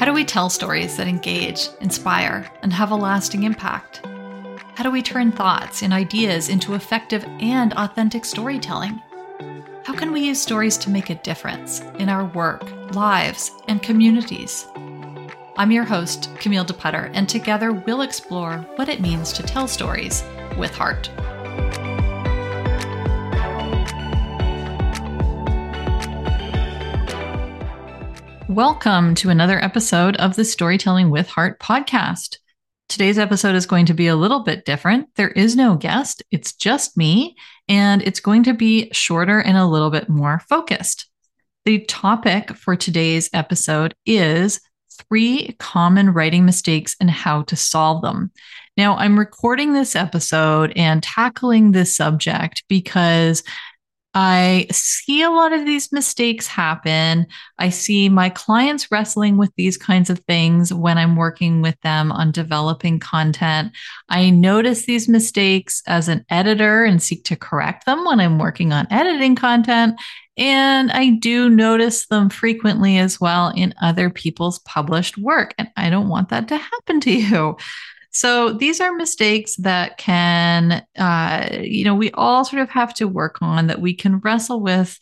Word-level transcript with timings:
How 0.00 0.06
do 0.06 0.14
we 0.14 0.24
tell 0.24 0.48
stories 0.48 0.96
that 0.96 1.08
engage, 1.08 1.68
inspire, 1.82 2.50
and 2.62 2.72
have 2.72 2.90
a 2.90 2.96
lasting 2.96 3.42
impact? 3.42 4.00
How 4.74 4.82
do 4.82 4.90
we 4.90 5.02
turn 5.02 5.30
thoughts 5.30 5.82
and 5.82 5.92
ideas 5.92 6.48
into 6.48 6.72
effective 6.72 7.22
and 7.38 7.74
authentic 7.74 8.24
storytelling? 8.24 9.02
How 9.84 9.92
can 9.92 10.10
we 10.10 10.22
use 10.22 10.40
stories 10.40 10.78
to 10.78 10.90
make 10.90 11.10
a 11.10 11.16
difference 11.16 11.82
in 11.98 12.08
our 12.08 12.24
work, 12.24 12.62
lives, 12.94 13.50
and 13.68 13.82
communities? 13.82 14.66
I'm 15.58 15.70
your 15.70 15.84
host, 15.84 16.30
Camille 16.36 16.64
DePutter, 16.64 17.10
and 17.12 17.28
together 17.28 17.70
we'll 17.70 18.00
explore 18.00 18.56
what 18.76 18.88
it 18.88 19.02
means 19.02 19.34
to 19.34 19.42
tell 19.42 19.68
stories 19.68 20.24
with 20.56 20.74
heart. 20.74 21.10
Welcome 28.50 29.14
to 29.14 29.30
another 29.30 29.62
episode 29.62 30.16
of 30.16 30.34
the 30.34 30.44
Storytelling 30.44 31.10
with 31.10 31.28
Heart 31.28 31.60
podcast. 31.60 32.38
Today's 32.88 33.16
episode 33.16 33.54
is 33.54 33.64
going 33.64 33.86
to 33.86 33.94
be 33.94 34.08
a 34.08 34.16
little 34.16 34.40
bit 34.40 34.64
different. 34.64 35.06
There 35.14 35.28
is 35.28 35.54
no 35.54 35.76
guest, 35.76 36.24
it's 36.32 36.52
just 36.52 36.96
me, 36.96 37.36
and 37.68 38.02
it's 38.02 38.18
going 38.18 38.42
to 38.42 38.52
be 38.52 38.90
shorter 38.90 39.38
and 39.38 39.56
a 39.56 39.66
little 39.66 39.90
bit 39.90 40.08
more 40.08 40.42
focused. 40.48 41.08
The 41.64 41.84
topic 41.84 42.50
for 42.56 42.74
today's 42.74 43.30
episode 43.32 43.94
is 44.04 44.60
three 45.08 45.54
common 45.60 46.12
writing 46.12 46.44
mistakes 46.44 46.96
and 46.98 47.08
how 47.08 47.42
to 47.42 47.54
solve 47.54 48.02
them. 48.02 48.32
Now, 48.76 48.96
I'm 48.96 49.16
recording 49.16 49.74
this 49.74 49.94
episode 49.94 50.72
and 50.74 51.04
tackling 51.04 51.70
this 51.70 51.94
subject 51.94 52.64
because 52.68 53.44
I 54.12 54.66
see 54.72 55.22
a 55.22 55.30
lot 55.30 55.52
of 55.52 55.64
these 55.64 55.92
mistakes 55.92 56.48
happen. 56.48 57.26
I 57.58 57.68
see 57.68 58.08
my 58.08 58.28
clients 58.28 58.90
wrestling 58.90 59.36
with 59.36 59.52
these 59.56 59.76
kinds 59.76 60.10
of 60.10 60.18
things 60.20 60.74
when 60.74 60.98
I'm 60.98 61.14
working 61.14 61.62
with 61.62 61.80
them 61.82 62.10
on 62.10 62.32
developing 62.32 62.98
content. 62.98 63.72
I 64.08 64.30
notice 64.30 64.84
these 64.84 65.08
mistakes 65.08 65.80
as 65.86 66.08
an 66.08 66.24
editor 66.28 66.82
and 66.82 67.00
seek 67.00 67.22
to 67.24 67.36
correct 67.36 67.86
them 67.86 68.04
when 68.04 68.18
I'm 68.18 68.38
working 68.38 68.72
on 68.72 68.88
editing 68.90 69.36
content. 69.36 70.00
And 70.36 70.90
I 70.90 71.10
do 71.10 71.48
notice 71.48 72.06
them 72.06 72.30
frequently 72.30 72.98
as 72.98 73.20
well 73.20 73.52
in 73.54 73.74
other 73.80 74.10
people's 74.10 74.58
published 74.60 75.18
work. 75.18 75.54
And 75.56 75.68
I 75.76 75.88
don't 75.88 76.08
want 76.08 76.30
that 76.30 76.48
to 76.48 76.56
happen 76.56 77.00
to 77.00 77.12
you. 77.12 77.56
So 78.10 78.52
these 78.52 78.80
are 78.80 78.92
mistakes 78.92 79.56
that 79.56 79.98
can, 79.98 80.84
uh, 80.98 81.48
you 81.60 81.84
know, 81.84 81.94
we 81.94 82.10
all 82.12 82.44
sort 82.44 82.62
of 82.62 82.70
have 82.70 82.92
to 82.94 83.06
work 83.06 83.38
on 83.40 83.68
that 83.68 83.80
we 83.80 83.94
can 83.94 84.18
wrestle 84.18 84.60
with 84.60 84.98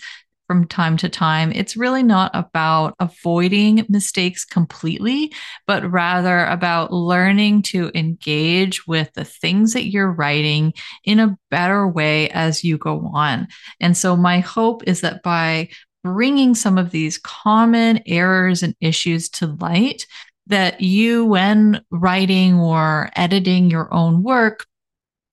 from 0.47 0.67
time 0.67 0.97
to 0.97 1.09
time. 1.11 1.53
It's 1.53 1.77
really 1.77 2.03
not 2.03 2.31
about 2.35 2.95
avoiding 2.99 3.85
mistakes 3.89 4.45
completely, 4.45 5.33
but 5.67 5.89
rather 5.91 6.47
about 6.47 6.93
learning 6.93 7.63
to 7.63 7.91
engage 7.95 8.87
with 8.87 9.13
the 9.13 9.25
things 9.25 9.75
that 9.75 9.87
you're 9.87 10.11
writing 10.11 10.73
in 11.05 11.21
a 11.21 11.37
better 11.51 11.87
way 11.87 12.31
as 12.31 12.65
you 12.65 12.79
go 12.79 13.11
on. 13.15 13.47
And 13.79 13.97
so, 13.97 14.17
my 14.17 14.41
hope 14.41 14.83
is 14.85 15.03
that 15.03 15.23
by 15.23 15.69
bringing 16.03 16.55
some 16.55 16.79
of 16.79 16.91
these 16.91 17.19
common 17.19 18.01
errors 18.07 18.63
and 18.63 18.75
issues 18.81 19.29
to 19.29 19.47
light, 19.61 20.07
that 20.49 20.81
you, 20.81 21.25
when 21.25 21.83
writing 21.91 22.55
or 22.55 23.11
editing 23.15 23.71
your 23.71 23.93
own 23.93 24.23
work, 24.23 24.67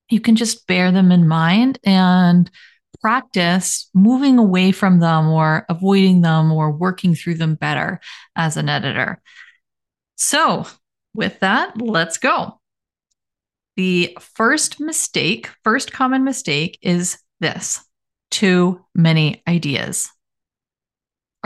you 0.08 0.20
can 0.20 0.36
just 0.36 0.66
bear 0.66 0.92
them 0.92 1.10
in 1.10 1.26
mind 1.26 1.78
and 1.84 2.50
practice 3.00 3.90
moving 3.94 4.38
away 4.38 4.72
from 4.72 5.00
them 5.00 5.28
or 5.28 5.66
avoiding 5.68 6.22
them 6.22 6.52
or 6.52 6.70
working 6.70 7.14
through 7.14 7.34
them 7.34 7.54
better 7.54 8.00
as 8.34 8.56
an 8.56 8.68
editor. 8.68 9.20
So, 10.16 10.66
with 11.14 11.40
that, 11.40 11.80
let's 11.80 12.18
go. 12.18 12.60
The 13.76 14.16
first 14.20 14.80
mistake, 14.80 15.50
first 15.62 15.92
common 15.92 16.24
mistake 16.24 16.78
is 16.80 17.18
this 17.40 17.84
too 18.30 18.84
many 18.94 19.42
ideas. 19.46 20.10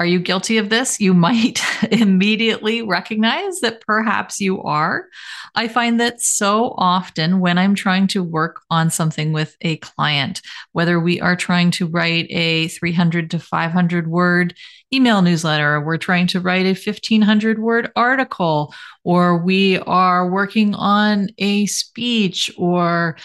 Are 0.00 0.06
you 0.06 0.18
guilty 0.18 0.56
of 0.56 0.70
this? 0.70 0.98
You 0.98 1.12
might 1.12 1.60
immediately 1.90 2.80
recognize 2.80 3.60
that 3.60 3.82
perhaps 3.82 4.40
you 4.40 4.62
are. 4.62 5.08
I 5.54 5.68
find 5.68 6.00
that 6.00 6.22
so 6.22 6.72
often 6.78 7.38
when 7.38 7.58
I'm 7.58 7.74
trying 7.74 8.06
to 8.08 8.22
work 8.22 8.62
on 8.70 8.88
something 8.88 9.34
with 9.34 9.58
a 9.60 9.76
client, 9.76 10.40
whether 10.72 10.98
we 10.98 11.20
are 11.20 11.36
trying 11.36 11.70
to 11.72 11.86
write 11.86 12.28
a 12.30 12.68
300 12.68 13.30
to 13.32 13.38
500 13.38 14.08
word 14.08 14.54
email 14.90 15.20
newsletter, 15.20 15.74
or 15.74 15.84
we're 15.84 15.98
trying 15.98 16.28
to 16.28 16.40
write 16.40 16.64
a 16.64 16.70
1500 16.70 17.58
word 17.58 17.92
article, 17.94 18.72
or 19.04 19.44
we 19.44 19.80
are 19.80 20.30
working 20.30 20.74
on 20.74 21.28
a 21.36 21.66
speech 21.66 22.50
or 22.56 23.18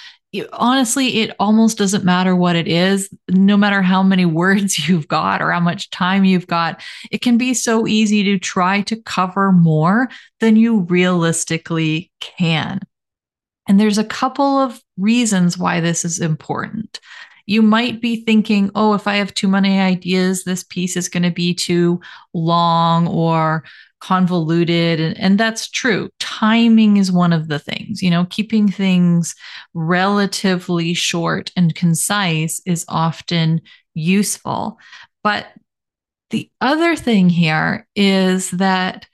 honestly, 0.53 1.21
it 1.21 1.35
almost 1.39 1.77
doesn't 1.77 2.03
matter 2.03 2.35
what 2.35 2.55
it 2.55 2.67
is, 2.67 3.09
no 3.29 3.57
matter 3.57 3.81
how 3.81 4.03
many 4.03 4.25
words 4.25 4.87
you've 4.87 5.07
got 5.07 5.41
or 5.41 5.51
how 5.51 5.59
much 5.59 5.89
time 5.89 6.25
you've 6.25 6.47
got. 6.47 6.81
It 7.11 7.21
can 7.21 7.37
be 7.37 7.53
so 7.53 7.87
easy 7.87 8.23
to 8.23 8.39
try 8.39 8.81
to 8.81 9.01
cover 9.01 9.51
more 9.51 10.09
than 10.39 10.55
you 10.55 10.81
realistically 10.81 12.11
can. 12.19 12.79
And 13.67 13.79
there's 13.79 13.97
a 13.97 14.03
couple 14.03 14.59
of 14.59 14.81
reasons 14.97 15.57
why 15.57 15.79
this 15.79 16.05
is 16.05 16.19
important. 16.19 16.99
You 17.47 17.61
might 17.61 18.01
be 18.01 18.23
thinking, 18.23 18.71
oh, 18.75 18.93
if 18.93 19.07
I 19.07 19.15
have 19.15 19.33
too 19.33 19.47
many 19.47 19.79
ideas, 19.79 20.43
this 20.43 20.63
piece 20.63 20.97
is 20.97 21.09
going 21.09 21.23
to 21.23 21.31
be 21.31 21.53
too 21.53 21.99
long 22.33 23.07
or 23.07 23.63
convoluted 24.05 24.99
and, 24.99 25.19
and 25.19 25.39
that's 25.39 25.67
true. 25.67 26.09
Timing 26.19 26.97
is 26.97 27.11
one 27.11 27.33
of 27.33 27.47
the 27.47 27.57
things 27.57 28.03
you 28.03 28.11
know 28.11 28.25
keeping 28.29 28.67
things 28.67 29.33
relatively 29.73 30.93
short 30.93 31.51
and 31.55 31.73
concise 31.73 32.61
is 32.65 32.85
often 32.87 33.61
useful. 33.95 34.77
But 35.23 35.47
the 36.29 36.51
other 36.61 36.95
thing 36.95 37.29
here 37.29 37.87
is 37.95 38.51
that 38.51 39.07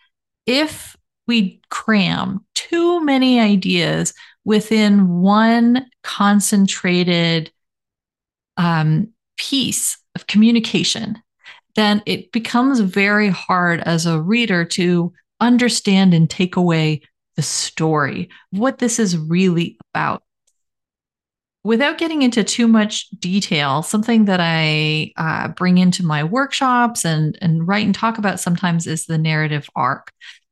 if 0.46 0.98
we 1.26 1.62
cram 1.70 2.44
too 2.54 3.04
many 3.06 3.40
ideas 3.40 4.14
within 4.44 5.22
one 5.22 5.86
concentrated 6.04 7.52
um, 8.58 9.10
piece 9.38 9.98
of 10.16 10.28
communication 10.28 11.18
then 11.76 12.02
it 12.06 12.32
becomes 12.32 12.80
very 12.80 13.30
hard 13.30 13.82
as 13.82 14.06
a 14.06 14.22
reader 14.22 14.66
to 14.66 15.14
understand 15.40 16.14
and 16.14 16.30
take 16.30 16.56
away 16.56 17.02
the 17.36 17.42
story, 17.42 18.30
what 18.52 18.78
this 18.78 19.00
is 19.00 19.18
really 19.18 19.78
about. 19.94 20.24
Without 21.64 22.00
getting 22.00 22.24
into 22.24 22.44
too 22.44 22.68
much 22.68 23.10
detail, 23.12 23.84
something 23.84 24.26
that 24.26 24.40
I 24.42 25.12
uh, 25.16 25.50
bring 25.50 25.78
into 25.78 26.04
my 26.04 26.24
workshops 26.24 27.06
and, 27.06 27.38
and 27.42 27.68
write 27.68 27.86
and 27.86 27.94
talk 27.94 28.18
about 28.18 28.40
sometimes 28.40 28.88
is 28.88 29.06
the 29.06 29.18
narrative 29.18 29.70
arc. 29.76 30.12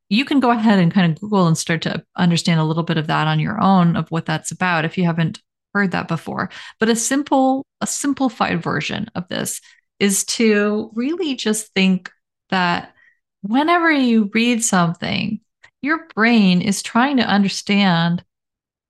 You 0.10 0.24
can 0.24 0.40
go 0.40 0.52
ahead 0.52 0.80
and 0.80 0.94
kind 0.94 1.12
of 1.12 1.20
Google 1.20 1.48
and 1.48 1.58
start 1.58 1.82
to 1.84 2.04
understand 2.16 2.60
a 2.60 2.64
little 2.64 2.84
bit 2.84 2.98
of 2.98 3.08
that 3.08 3.28
on 3.28 3.40
your 3.40 3.60
own 3.62 3.96
of 3.96 4.10
what 4.10 4.26
that's 4.26 4.52
about 4.52 4.86
if 4.86 4.98
you 4.98 5.06
haven't 5.06 5.42
heard 5.74 5.92
that 5.92 6.08
before. 6.08 6.50
But 6.80 6.90
a 6.90 6.96
simple, 6.96 7.66
a 7.82 7.88
simplified 7.88 8.62
version 8.62 9.10
of 9.16 9.28
this 9.28 9.62
is 10.00 10.24
to 10.26 10.92
really 10.94 11.36
just 11.36 11.74
think 11.74 12.12
that 12.50 12.94
whenever 13.42 13.92
you 13.92 14.30
read 14.34 14.64
something, 14.64 15.42
your 15.82 16.08
brain 16.16 16.62
is 16.62 16.82
trying 16.82 17.18
to 17.18 17.24
understand 17.24 18.24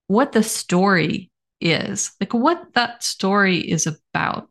what 0.07 0.31
the 0.31 0.43
story 0.43 1.31
is, 1.61 2.11
like 2.19 2.33
what 2.33 2.73
that 2.73 3.03
story 3.03 3.57
is 3.57 3.87
about. 3.87 4.49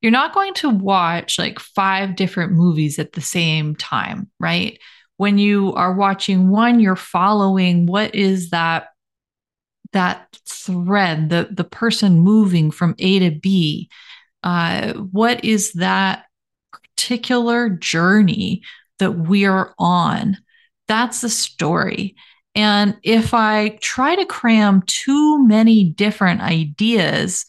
You're 0.00 0.12
not 0.12 0.34
going 0.34 0.54
to 0.54 0.70
watch 0.70 1.38
like 1.38 1.58
five 1.58 2.14
different 2.14 2.52
movies 2.52 2.98
at 2.98 3.12
the 3.12 3.20
same 3.20 3.74
time, 3.74 4.30
right? 4.38 4.78
When 5.16 5.38
you 5.38 5.72
are 5.74 5.94
watching 5.94 6.50
one, 6.50 6.78
you're 6.78 6.94
following 6.94 7.86
what 7.86 8.14
is 8.14 8.50
that 8.50 8.88
that 9.92 10.38
thread, 10.46 11.30
the 11.30 11.48
the 11.50 11.64
person 11.64 12.20
moving 12.20 12.70
from 12.70 12.94
A 12.98 13.18
to 13.18 13.30
B 13.30 13.88
uh, 14.42 14.94
what 14.94 15.44
is 15.44 15.72
that 15.74 16.24
particular 16.72 17.68
journey 17.68 18.62
that 18.98 19.12
we're 19.12 19.72
on? 19.78 20.36
That's 20.86 21.20
the 21.20 21.28
story. 21.28 22.16
And 22.54 22.96
if 23.02 23.34
I 23.34 23.78
try 23.80 24.16
to 24.16 24.26
cram 24.26 24.82
too 24.86 25.46
many 25.46 25.84
different 25.84 26.40
ideas 26.40 27.46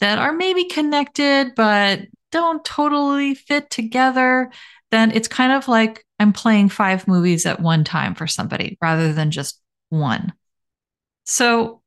that 0.00 0.18
are 0.18 0.32
maybe 0.32 0.64
connected 0.64 1.54
but 1.56 2.02
don't 2.30 2.64
totally 2.64 3.34
fit 3.34 3.70
together, 3.70 4.50
then 4.90 5.10
it's 5.10 5.28
kind 5.28 5.52
of 5.52 5.68
like 5.68 6.04
I'm 6.18 6.32
playing 6.32 6.68
five 6.68 7.08
movies 7.08 7.46
at 7.46 7.60
one 7.60 7.84
time 7.84 8.14
for 8.14 8.26
somebody 8.26 8.78
rather 8.80 9.12
than 9.12 9.30
just 9.30 9.60
one. 9.88 10.32
So 11.24 11.81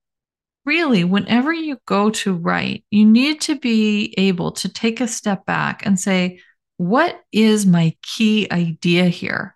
really, 0.65 1.03
whenever 1.03 1.53
you 1.53 1.77
go 1.85 2.09
to 2.09 2.33
write, 2.33 2.83
you 2.89 3.05
need 3.05 3.41
to 3.41 3.57
be 3.57 4.13
able 4.17 4.51
to 4.53 4.69
take 4.69 5.01
a 5.01 5.07
step 5.07 5.45
back 5.45 5.85
and 5.85 5.99
say, 5.99 6.39
what 6.77 7.21
is 7.31 7.65
my 7.65 7.95
key 8.01 8.47
idea 8.51 9.05
here? 9.05 9.55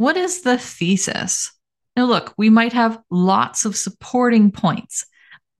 what 0.00 0.16
is 0.16 0.40
the 0.40 0.56
thesis? 0.56 1.52
Now, 1.94 2.06
look, 2.06 2.32
we 2.38 2.48
might 2.48 2.72
have 2.72 3.02
lots 3.10 3.66
of 3.66 3.76
supporting 3.76 4.50
points, 4.50 5.04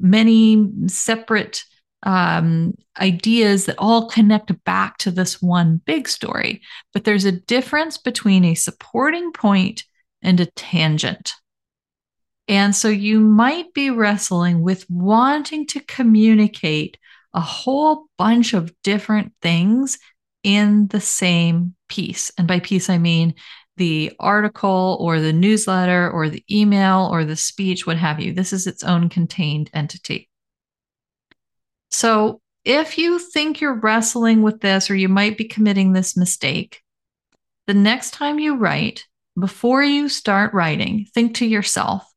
many 0.00 0.66
separate 0.86 1.62
um, 2.04 2.72
ideas 2.98 3.66
that 3.66 3.76
all 3.76 4.08
connect 4.08 4.64
back 4.64 4.96
to 4.98 5.10
this 5.10 5.42
one 5.42 5.82
big 5.84 6.08
story. 6.08 6.62
But 6.94 7.04
there's 7.04 7.26
a 7.26 7.32
difference 7.32 7.98
between 7.98 8.46
a 8.46 8.54
supporting 8.54 9.30
point 9.32 9.84
and 10.22 10.40
a 10.40 10.46
tangent. 10.46 11.34
And 12.50 12.74
so 12.74 12.88
you 12.88 13.20
might 13.20 13.72
be 13.74 13.90
wrestling 13.90 14.60
with 14.60 14.84
wanting 14.90 15.68
to 15.68 15.78
communicate 15.78 16.98
a 17.32 17.40
whole 17.40 18.06
bunch 18.18 18.54
of 18.54 18.74
different 18.82 19.32
things 19.40 20.00
in 20.42 20.88
the 20.88 21.00
same 21.00 21.76
piece. 21.88 22.32
And 22.36 22.48
by 22.48 22.58
piece, 22.58 22.90
I 22.90 22.98
mean 22.98 23.34
the 23.76 24.12
article 24.18 24.98
or 25.00 25.20
the 25.20 25.32
newsletter 25.32 26.10
or 26.10 26.28
the 26.28 26.44
email 26.50 27.08
or 27.12 27.24
the 27.24 27.36
speech, 27.36 27.86
what 27.86 27.98
have 27.98 28.18
you. 28.18 28.34
This 28.34 28.52
is 28.52 28.66
its 28.66 28.82
own 28.82 29.10
contained 29.10 29.70
entity. 29.72 30.28
So 31.92 32.40
if 32.64 32.98
you 32.98 33.20
think 33.20 33.60
you're 33.60 33.78
wrestling 33.78 34.42
with 34.42 34.60
this 34.60 34.90
or 34.90 34.96
you 34.96 35.08
might 35.08 35.38
be 35.38 35.44
committing 35.44 35.92
this 35.92 36.16
mistake, 36.16 36.82
the 37.68 37.74
next 37.74 38.10
time 38.10 38.40
you 38.40 38.56
write, 38.56 39.06
before 39.38 39.84
you 39.84 40.08
start 40.08 40.52
writing, 40.52 41.06
think 41.14 41.36
to 41.36 41.46
yourself, 41.46 42.09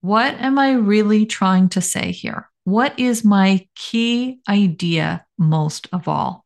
what 0.00 0.34
am 0.34 0.58
I 0.58 0.72
really 0.72 1.26
trying 1.26 1.68
to 1.70 1.80
say 1.80 2.12
here? 2.12 2.48
What 2.64 2.98
is 2.98 3.24
my 3.24 3.66
key 3.74 4.40
idea 4.48 5.24
most 5.38 5.88
of 5.92 6.06
all? 6.06 6.44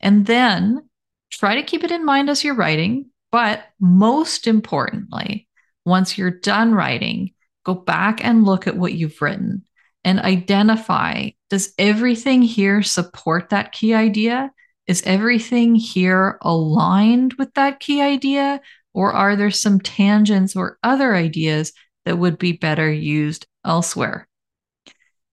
And 0.00 0.26
then 0.26 0.88
try 1.30 1.56
to 1.56 1.62
keep 1.62 1.84
it 1.84 1.90
in 1.90 2.04
mind 2.04 2.30
as 2.30 2.44
you're 2.44 2.54
writing. 2.54 3.06
But 3.30 3.64
most 3.78 4.46
importantly, 4.46 5.48
once 5.84 6.16
you're 6.16 6.30
done 6.30 6.74
writing, 6.74 7.34
go 7.64 7.74
back 7.74 8.24
and 8.24 8.44
look 8.44 8.66
at 8.66 8.76
what 8.76 8.94
you've 8.94 9.20
written 9.20 9.64
and 10.04 10.20
identify 10.20 11.30
does 11.50 11.72
everything 11.78 12.42
here 12.42 12.82
support 12.82 13.50
that 13.50 13.72
key 13.72 13.94
idea? 13.94 14.52
Is 14.86 15.02
everything 15.04 15.74
here 15.74 16.38
aligned 16.42 17.34
with 17.34 17.52
that 17.54 17.80
key 17.80 18.00
idea? 18.00 18.60
Or 18.94 19.12
are 19.12 19.36
there 19.36 19.50
some 19.50 19.80
tangents 19.80 20.56
or 20.56 20.78
other 20.82 21.14
ideas 21.14 21.72
that 22.08 22.16
would 22.16 22.38
be 22.38 22.52
better 22.52 22.90
used 22.90 23.46
elsewhere? 23.66 24.26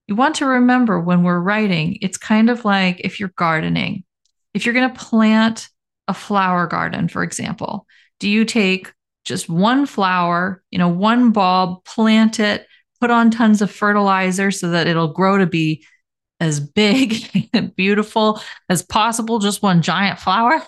You 0.06 0.14
want 0.14 0.34
to 0.36 0.46
remember 0.46 1.00
when 1.00 1.22
we're 1.22 1.40
writing, 1.40 1.96
it's 2.02 2.18
kind 2.18 2.50
of 2.50 2.66
like 2.66 3.00
if 3.00 3.18
you're 3.18 3.30
gardening. 3.30 4.04
If 4.52 4.66
you're 4.66 4.74
going 4.74 4.92
to 4.92 5.00
plant 5.00 5.70
a 6.06 6.12
flower 6.12 6.66
garden, 6.66 7.08
for 7.08 7.22
example, 7.22 7.86
do 8.20 8.28
you 8.28 8.44
take 8.44 8.92
just 9.24 9.48
one 9.48 9.86
flower, 9.86 10.62
you 10.70 10.78
know, 10.78 10.90
one 10.90 11.32
bulb, 11.32 11.82
plant 11.84 12.40
it, 12.40 12.66
put 13.00 13.10
on 13.10 13.30
tons 13.30 13.62
of 13.62 13.70
fertilizer 13.70 14.50
so 14.50 14.68
that 14.70 14.86
it'll 14.86 15.14
grow 15.14 15.38
to 15.38 15.46
be 15.46 15.82
as 16.40 16.60
big 16.60 17.48
and 17.54 17.74
beautiful 17.74 18.42
as 18.68 18.82
possible, 18.82 19.38
just 19.38 19.62
one 19.62 19.80
giant 19.80 20.18
flower? 20.18 20.62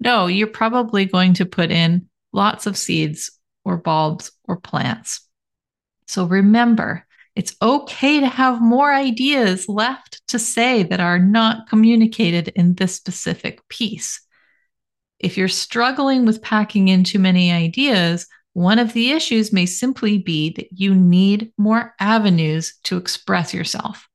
No, 0.00 0.26
you're 0.26 0.48
probably 0.48 1.04
going 1.04 1.34
to 1.34 1.46
put 1.46 1.70
in 1.70 2.08
lots 2.32 2.66
of 2.66 2.76
seeds 2.76 3.30
or 3.64 3.76
bulbs 3.76 4.32
or 4.44 4.56
plants. 4.56 5.27
So 6.08 6.24
remember, 6.24 7.06
it's 7.36 7.54
okay 7.62 8.18
to 8.18 8.26
have 8.26 8.60
more 8.60 8.92
ideas 8.92 9.68
left 9.68 10.26
to 10.28 10.38
say 10.38 10.82
that 10.82 11.00
are 11.00 11.18
not 11.18 11.68
communicated 11.68 12.48
in 12.48 12.74
this 12.74 12.96
specific 12.96 13.66
piece. 13.68 14.20
If 15.20 15.36
you're 15.36 15.48
struggling 15.48 16.24
with 16.26 16.42
packing 16.42 16.88
in 16.88 17.04
too 17.04 17.18
many 17.18 17.52
ideas, 17.52 18.26
one 18.54 18.78
of 18.78 18.92
the 18.92 19.12
issues 19.12 19.52
may 19.52 19.66
simply 19.66 20.18
be 20.18 20.50
that 20.54 20.72
you 20.72 20.94
need 20.94 21.52
more 21.58 21.94
avenues 22.00 22.74
to 22.84 22.96
express 22.96 23.54
yourself. 23.54 24.08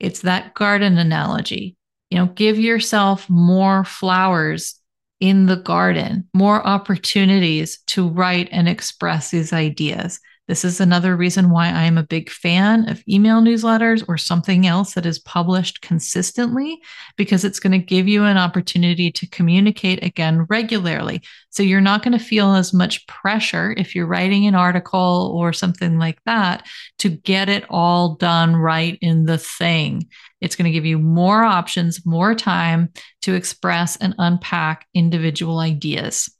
It's 0.00 0.22
that 0.22 0.54
garden 0.54 0.98
analogy. 0.98 1.76
You 2.10 2.18
know, 2.18 2.26
give 2.26 2.58
yourself 2.58 3.28
more 3.28 3.84
flowers 3.84 4.80
in 5.20 5.46
the 5.46 5.56
garden, 5.56 6.28
more 6.32 6.64
opportunities 6.66 7.80
to 7.88 8.08
write 8.08 8.48
and 8.50 8.68
express 8.68 9.30
these 9.30 9.52
ideas. 9.52 10.20
This 10.48 10.64
is 10.64 10.80
another 10.80 11.14
reason 11.14 11.50
why 11.50 11.66
I 11.66 11.84
am 11.84 11.98
a 11.98 12.02
big 12.02 12.30
fan 12.30 12.88
of 12.88 13.02
email 13.06 13.42
newsletters 13.42 14.02
or 14.08 14.16
something 14.16 14.66
else 14.66 14.94
that 14.94 15.04
is 15.04 15.18
published 15.18 15.82
consistently, 15.82 16.80
because 17.18 17.44
it's 17.44 17.60
going 17.60 17.78
to 17.78 17.86
give 17.86 18.08
you 18.08 18.24
an 18.24 18.38
opportunity 18.38 19.12
to 19.12 19.28
communicate 19.28 20.02
again 20.02 20.46
regularly. 20.48 21.22
So 21.50 21.62
you're 21.62 21.82
not 21.82 22.02
going 22.02 22.18
to 22.18 22.24
feel 22.24 22.54
as 22.54 22.72
much 22.72 23.06
pressure 23.06 23.74
if 23.76 23.94
you're 23.94 24.06
writing 24.06 24.46
an 24.46 24.54
article 24.54 25.32
or 25.36 25.52
something 25.52 25.98
like 25.98 26.18
that 26.24 26.66
to 27.00 27.10
get 27.10 27.50
it 27.50 27.66
all 27.68 28.14
done 28.14 28.56
right 28.56 28.98
in 29.02 29.26
the 29.26 29.38
thing. 29.38 30.08
It's 30.40 30.56
going 30.56 30.64
to 30.64 30.72
give 30.72 30.86
you 30.86 30.98
more 30.98 31.44
options, 31.44 32.06
more 32.06 32.34
time 32.34 32.92
to 33.22 33.34
express 33.34 33.96
and 33.96 34.14
unpack 34.16 34.86
individual 34.94 35.58
ideas. 35.58 36.34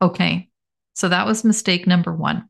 Okay, 0.00 0.48
so 0.96 1.10
that 1.10 1.26
was 1.26 1.44
mistake 1.44 1.86
number 1.86 2.14
one. 2.14 2.48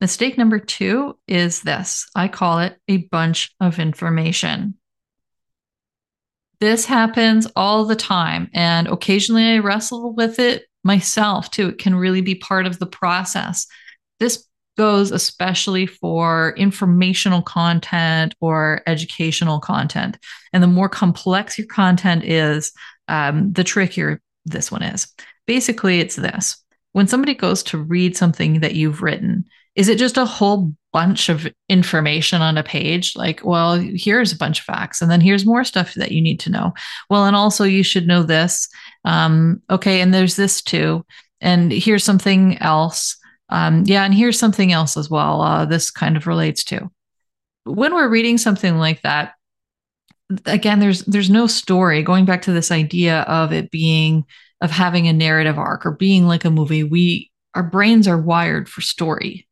Mistake 0.00 0.38
number 0.38 0.60
two 0.60 1.18
is 1.26 1.62
this 1.62 2.08
I 2.14 2.28
call 2.28 2.60
it 2.60 2.78
a 2.86 2.98
bunch 3.08 3.52
of 3.60 3.80
information. 3.80 4.74
This 6.60 6.84
happens 6.84 7.48
all 7.56 7.84
the 7.84 7.96
time, 7.96 8.50
and 8.54 8.86
occasionally 8.86 9.50
I 9.50 9.58
wrestle 9.58 10.14
with 10.14 10.38
it 10.38 10.66
myself 10.84 11.50
too. 11.50 11.70
It 11.70 11.78
can 11.78 11.96
really 11.96 12.20
be 12.20 12.36
part 12.36 12.66
of 12.66 12.78
the 12.78 12.86
process. 12.86 13.66
This 14.20 14.46
goes 14.76 15.10
especially 15.10 15.86
for 15.86 16.54
informational 16.56 17.42
content 17.42 18.36
or 18.40 18.80
educational 18.86 19.58
content. 19.58 20.16
And 20.52 20.62
the 20.62 20.68
more 20.68 20.88
complex 20.88 21.58
your 21.58 21.66
content 21.66 22.22
is, 22.22 22.72
um, 23.08 23.52
the 23.52 23.64
trickier 23.64 24.20
this 24.44 24.70
one 24.70 24.84
is. 24.84 25.08
Basically, 25.48 25.98
it's 25.98 26.14
this 26.14 26.62
when 26.92 27.06
somebody 27.06 27.34
goes 27.34 27.62
to 27.64 27.78
read 27.78 28.16
something 28.16 28.60
that 28.60 28.74
you've 28.74 29.02
written, 29.02 29.44
is 29.74 29.88
it 29.88 29.98
just 29.98 30.16
a 30.16 30.24
whole 30.24 30.74
bunch 30.92 31.28
of 31.28 31.46
information 31.68 32.42
on 32.42 32.58
a 32.58 32.62
page? 32.62 33.14
Like, 33.14 33.44
well, 33.44 33.78
here's 33.78 34.32
a 34.32 34.36
bunch 34.36 34.58
of 34.58 34.64
facts, 34.64 35.00
and 35.00 35.10
then 35.10 35.20
here's 35.20 35.46
more 35.46 35.64
stuff 35.64 35.94
that 35.94 36.12
you 36.12 36.20
need 36.20 36.40
to 36.40 36.50
know. 36.50 36.74
Well, 37.08 37.26
and 37.26 37.36
also 37.36 37.64
you 37.64 37.82
should 37.82 38.06
know 38.06 38.22
this. 38.22 38.68
Um, 39.04 39.62
okay, 39.70 40.00
and 40.00 40.12
there's 40.12 40.36
this 40.36 40.62
too, 40.62 41.04
and 41.40 41.70
here's 41.70 42.04
something 42.04 42.58
else. 42.58 43.16
Um, 43.50 43.84
yeah, 43.86 44.04
and 44.04 44.12
here's 44.12 44.38
something 44.38 44.72
else 44.72 44.96
as 44.96 45.08
well. 45.08 45.42
Uh, 45.42 45.64
this 45.64 45.90
kind 45.90 46.16
of 46.16 46.26
relates 46.26 46.64
to. 46.64 46.90
When 47.64 47.94
we're 47.94 48.08
reading 48.08 48.38
something 48.38 48.78
like 48.78 49.02
that, 49.02 49.34
again, 50.46 50.80
there's 50.80 51.04
there's 51.04 51.30
no 51.30 51.46
story. 51.46 52.02
Going 52.02 52.24
back 52.24 52.42
to 52.42 52.52
this 52.52 52.70
idea 52.70 53.20
of 53.22 53.52
it 53.52 53.70
being 53.70 54.24
of 54.60 54.70
having 54.70 55.06
a 55.06 55.12
narrative 55.12 55.58
arc 55.58 55.86
or 55.86 55.92
being 55.92 56.26
like 56.26 56.44
a 56.44 56.50
movie, 56.50 56.84
we 56.84 57.30
our 57.54 57.62
brains 57.62 58.06
are 58.06 58.20
wired 58.20 58.68
for 58.68 58.80
story. 58.80 59.48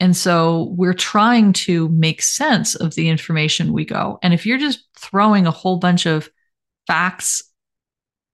And 0.00 0.16
so 0.16 0.74
we're 0.76 0.94
trying 0.94 1.52
to 1.54 1.88
make 1.88 2.22
sense 2.22 2.74
of 2.74 2.94
the 2.94 3.08
information 3.08 3.72
we 3.72 3.84
go. 3.84 4.18
And 4.22 4.32
if 4.32 4.46
you're 4.46 4.58
just 4.58 4.86
throwing 4.96 5.46
a 5.46 5.52
whole 5.52 5.78
bunch 5.78 6.06
of 6.06 6.28
facts 6.86 7.42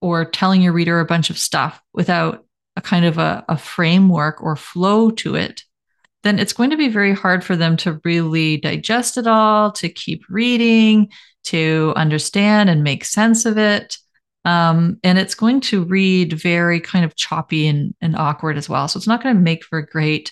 or 0.01 0.25
telling 0.25 0.61
your 0.61 0.73
reader 0.73 0.99
a 0.99 1.05
bunch 1.05 1.29
of 1.29 1.37
stuff 1.37 1.81
without 1.93 2.45
a 2.75 2.81
kind 2.81 3.05
of 3.05 3.17
a, 3.17 3.43
a 3.49 3.57
framework 3.57 4.43
or 4.43 4.55
flow 4.55 5.09
to 5.11 5.35
it, 5.35 5.63
then 6.23 6.39
it's 6.39 6.53
going 6.53 6.71
to 6.71 6.77
be 6.77 6.89
very 6.89 7.13
hard 7.13 7.43
for 7.43 7.55
them 7.55 7.77
to 7.77 8.01
really 8.03 8.57
digest 8.57 9.17
it 9.17 9.27
all, 9.27 9.71
to 9.71 9.89
keep 9.89 10.23
reading, 10.29 11.09
to 11.45 11.93
understand 11.95 12.69
and 12.69 12.83
make 12.83 13.05
sense 13.05 13.45
of 13.45 13.57
it. 13.57 13.97
Um, 14.45 14.99
and 15.03 15.17
it's 15.17 15.35
going 15.35 15.59
to 15.61 15.83
read 15.83 16.33
very 16.33 16.79
kind 16.79 17.03
of 17.03 17.15
choppy 17.15 17.67
and, 17.67 17.93
and 17.99 18.15
awkward 18.15 18.57
as 18.57 18.69
well. 18.69 18.87
So 18.87 18.97
it's 18.97 19.07
not 19.07 19.21
going 19.21 19.35
to 19.35 19.41
make 19.41 19.65
for 19.65 19.79
a 19.79 19.85
great 19.85 20.31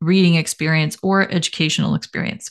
reading 0.00 0.34
experience 0.34 0.96
or 1.02 1.30
educational 1.30 1.94
experience. 1.94 2.50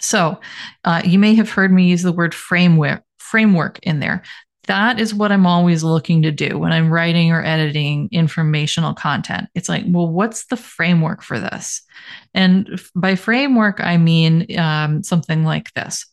So 0.00 0.40
uh, 0.84 1.02
you 1.04 1.18
may 1.18 1.34
have 1.34 1.50
heard 1.50 1.72
me 1.72 1.88
use 1.88 2.02
the 2.02 2.12
word 2.12 2.34
framework 2.34 3.02
framework 3.18 3.78
in 3.82 4.00
there. 4.00 4.22
That 4.66 5.00
is 5.00 5.14
what 5.14 5.32
I'm 5.32 5.46
always 5.46 5.84
looking 5.84 6.22
to 6.22 6.32
do 6.32 6.58
when 6.58 6.72
I'm 6.72 6.92
writing 6.92 7.30
or 7.30 7.44
editing 7.44 8.08
informational 8.10 8.94
content. 8.94 9.48
It's 9.54 9.68
like, 9.68 9.84
well, 9.86 10.08
what's 10.08 10.46
the 10.46 10.56
framework 10.56 11.22
for 11.22 11.38
this? 11.38 11.82
And 12.34 12.80
by 12.94 13.14
framework, 13.14 13.80
I 13.80 13.96
mean 13.96 14.58
um, 14.58 15.02
something 15.02 15.44
like 15.44 15.72
this. 15.74 16.06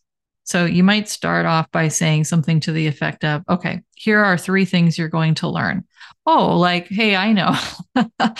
So 0.44 0.66
you 0.66 0.84
might 0.84 1.08
start 1.08 1.46
off 1.46 1.70
by 1.70 1.88
saying 1.88 2.24
something 2.24 2.60
to 2.60 2.72
the 2.72 2.86
effect 2.86 3.24
of, 3.24 3.42
okay, 3.48 3.80
here 3.96 4.22
are 4.22 4.38
three 4.38 4.64
things 4.64 4.98
you're 4.98 5.08
going 5.08 5.34
to 5.36 5.48
learn. 5.48 5.84
Oh, 6.26 6.56
like, 6.58 6.88
hey, 6.88 7.16
I 7.16 7.32
know. 7.32 7.54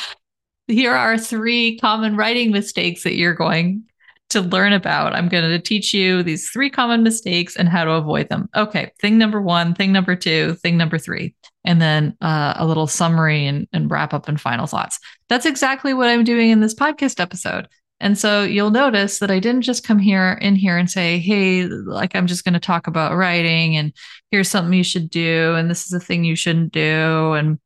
here 0.66 0.94
are 0.94 1.18
three 1.18 1.78
common 1.78 2.16
writing 2.16 2.50
mistakes 2.50 3.04
that 3.04 3.16
you're 3.16 3.34
going 3.34 3.84
to 4.30 4.40
learn 4.40 4.72
about. 4.72 5.14
I'm 5.14 5.28
going 5.28 5.48
to 5.48 5.58
teach 5.58 5.94
you 5.94 6.22
these 6.22 6.50
three 6.50 6.70
common 6.70 7.02
mistakes 7.02 7.56
and 7.56 7.68
how 7.68 7.84
to 7.84 7.92
avoid 7.92 8.28
them. 8.28 8.48
Okay, 8.54 8.90
thing 9.00 9.16
number 9.16 9.40
one, 9.40 9.74
thing 9.74 9.92
number 9.92 10.16
two, 10.16 10.54
thing 10.54 10.76
number 10.76 10.98
three, 10.98 11.34
and 11.64 11.80
then 11.80 12.16
uh, 12.20 12.54
a 12.56 12.66
little 12.66 12.86
summary 12.86 13.46
and, 13.46 13.68
and 13.72 13.90
wrap 13.90 14.12
up 14.12 14.28
and 14.28 14.40
final 14.40 14.66
thoughts. 14.66 14.98
That's 15.28 15.46
exactly 15.46 15.94
what 15.94 16.08
I'm 16.08 16.24
doing 16.24 16.50
in 16.50 16.60
this 16.60 16.74
podcast 16.74 17.20
episode. 17.20 17.68
And 18.00 18.18
so 18.18 18.42
you'll 18.42 18.70
notice 18.70 19.20
that 19.20 19.30
I 19.30 19.38
didn't 19.38 19.62
just 19.62 19.86
come 19.86 19.98
here 19.98 20.32
in 20.42 20.56
here 20.56 20.76
and 20.76 20.90
say, 20.90 21.18
hey, 21.18 21.64
like 21.64 22.14
I'm 22.14 22.26
just 22.26 22.44
going 22.44 22.54
to 22.54 22.60
talk 22.60 22.86
about 22.86 23.16
writing 23.16 23.76
and 23.76 23.92
here's 24.30 24.50
something 24.50 24.74
you 24.74 24.84
should 24.84 25.08
do. 25.10 25.54
And 25.54 25.70
this 25.70 25.86
is 25.86 25.92
a 25.92 26.00
thing 26.00 26.24
you 26.24 26.36
shouldn't 26.36 26.72
do. 26.72 27.32
And 27.32 27.58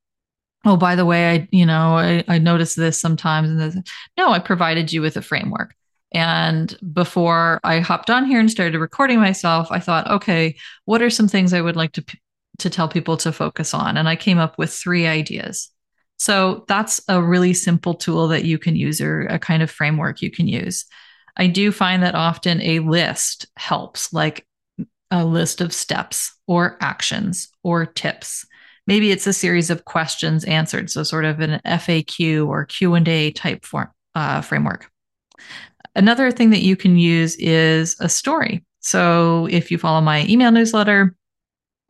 oh, 0.64 0.76
by 0.76 0.94
the 0.94 1.06
way, 1.06 1.30
I, 1.30 1.48
you 1.50 1.64
know, 1.64 1.96
I, 1.96 2.24
I 2.28 2.38
notice 2.38 2.74
this 2.74 3.00
sometimes. 3.00 3.50
And 3.50 3.60
this. 3.60 3.92
no, 4.16 4.30
I 4.30 4.38
provided 4.38 4.92
you 4.92 5.00
with 5.00 5.16
a 5.16 5.22
framework. 5.22 5.74
And 6.12 6.76
before 6.92 7.60
I 7.64 7.80
hopped 7.80 8.10
on 8.10 8.24
here 8.24 8.40
and 8.40 8.50
started 8.50 8.78
recording 8.78 9.20
myself, 9.20 9.68
I 9.70 9.80
thought, 9.80 10.10
okay, 10.10 10.56
what 10.84 11.02
are 11.02 11.10
some 11.10 11.28
things 11.28 11.52
I 11.52 11.60
would 11.60 11.76
like 11.76 11.92
to 11.92 12.04
to 12.58 12.70
tell 12.70 12.88
people 12.88 13.16
to 13.18 13.32
focus 13.32 13.74
on? 13.74 13.96
And 13.96 14.08
I 14.08 14.16
came 14.16 14.38
up 14.38 14.58
with 14.58 14.72
three 14.72 15.06
ideas. 15.06 15.70
So 16.18 16.64
that's 16.68 17.00
a 17.08 17.22
really 17.22 17.54
simple 17.54 17.94
tool 17.94 18.28
that 18.28 18.44
you 18.44 18.58
can 18.58 18.76
use 18.76 19.00
or 19.00 19.22
a 19.22 19.38
kind 19.38 19.62
of 19.62 19.70
framework 19.70 20.20
you 20.20 20.30
can 20.30 20.48
use. 20.48 20.84
I 21.36 21.46
do 21.46 21.70
find 21.70 22.02
that 22.02 22.16
often 22.16 22.60
a 22.60 22.80
list 22.80 23.46
helps, 23.56 24.12
like 24.12 24.44
a 25.10 25.24
list 25.24 25.60
of 25.60 25.72
steps 25.72 26.34
or 26.46 26.76
actions 26.80 27.48
or 27.62 27.86
tips. 27.86 28.44
Maybe 28.86 29.10
it's 29.10 29.26
a 29.26 29.32
series 29.32 29.70
of 29.70 29.84
questions 29.84 30.44
answered, 30.44 30.90
so 30.90 31.02
sort 31.02 31.24
of 31.24 31.40
an 31.40 31.60
FAQ 31.64 32.46
or 32.46 32.64
Q 32.64 32.94
and 32.94 33.06
A 33.06 33.30
type 33.32 33.64
form, 33.64 33.88
uh, 34.14 34.40
framework. 34.40 34.90
Another 35.94 36.30
thing 36.30 36.50
that 36.50 36.62
you 36.62 36.74
can 36.74 36.96
use 36.96 37.36
is 37.36 37.96
a 38.00 38.08
story. 38.08 38.64
So 38.80 39.46
if 39.50 39.70
you 39.70 39.78
follow 39.78 40.00
my 40.00 40.26
email 40.26 40.50
newsletter, 40.50 41.14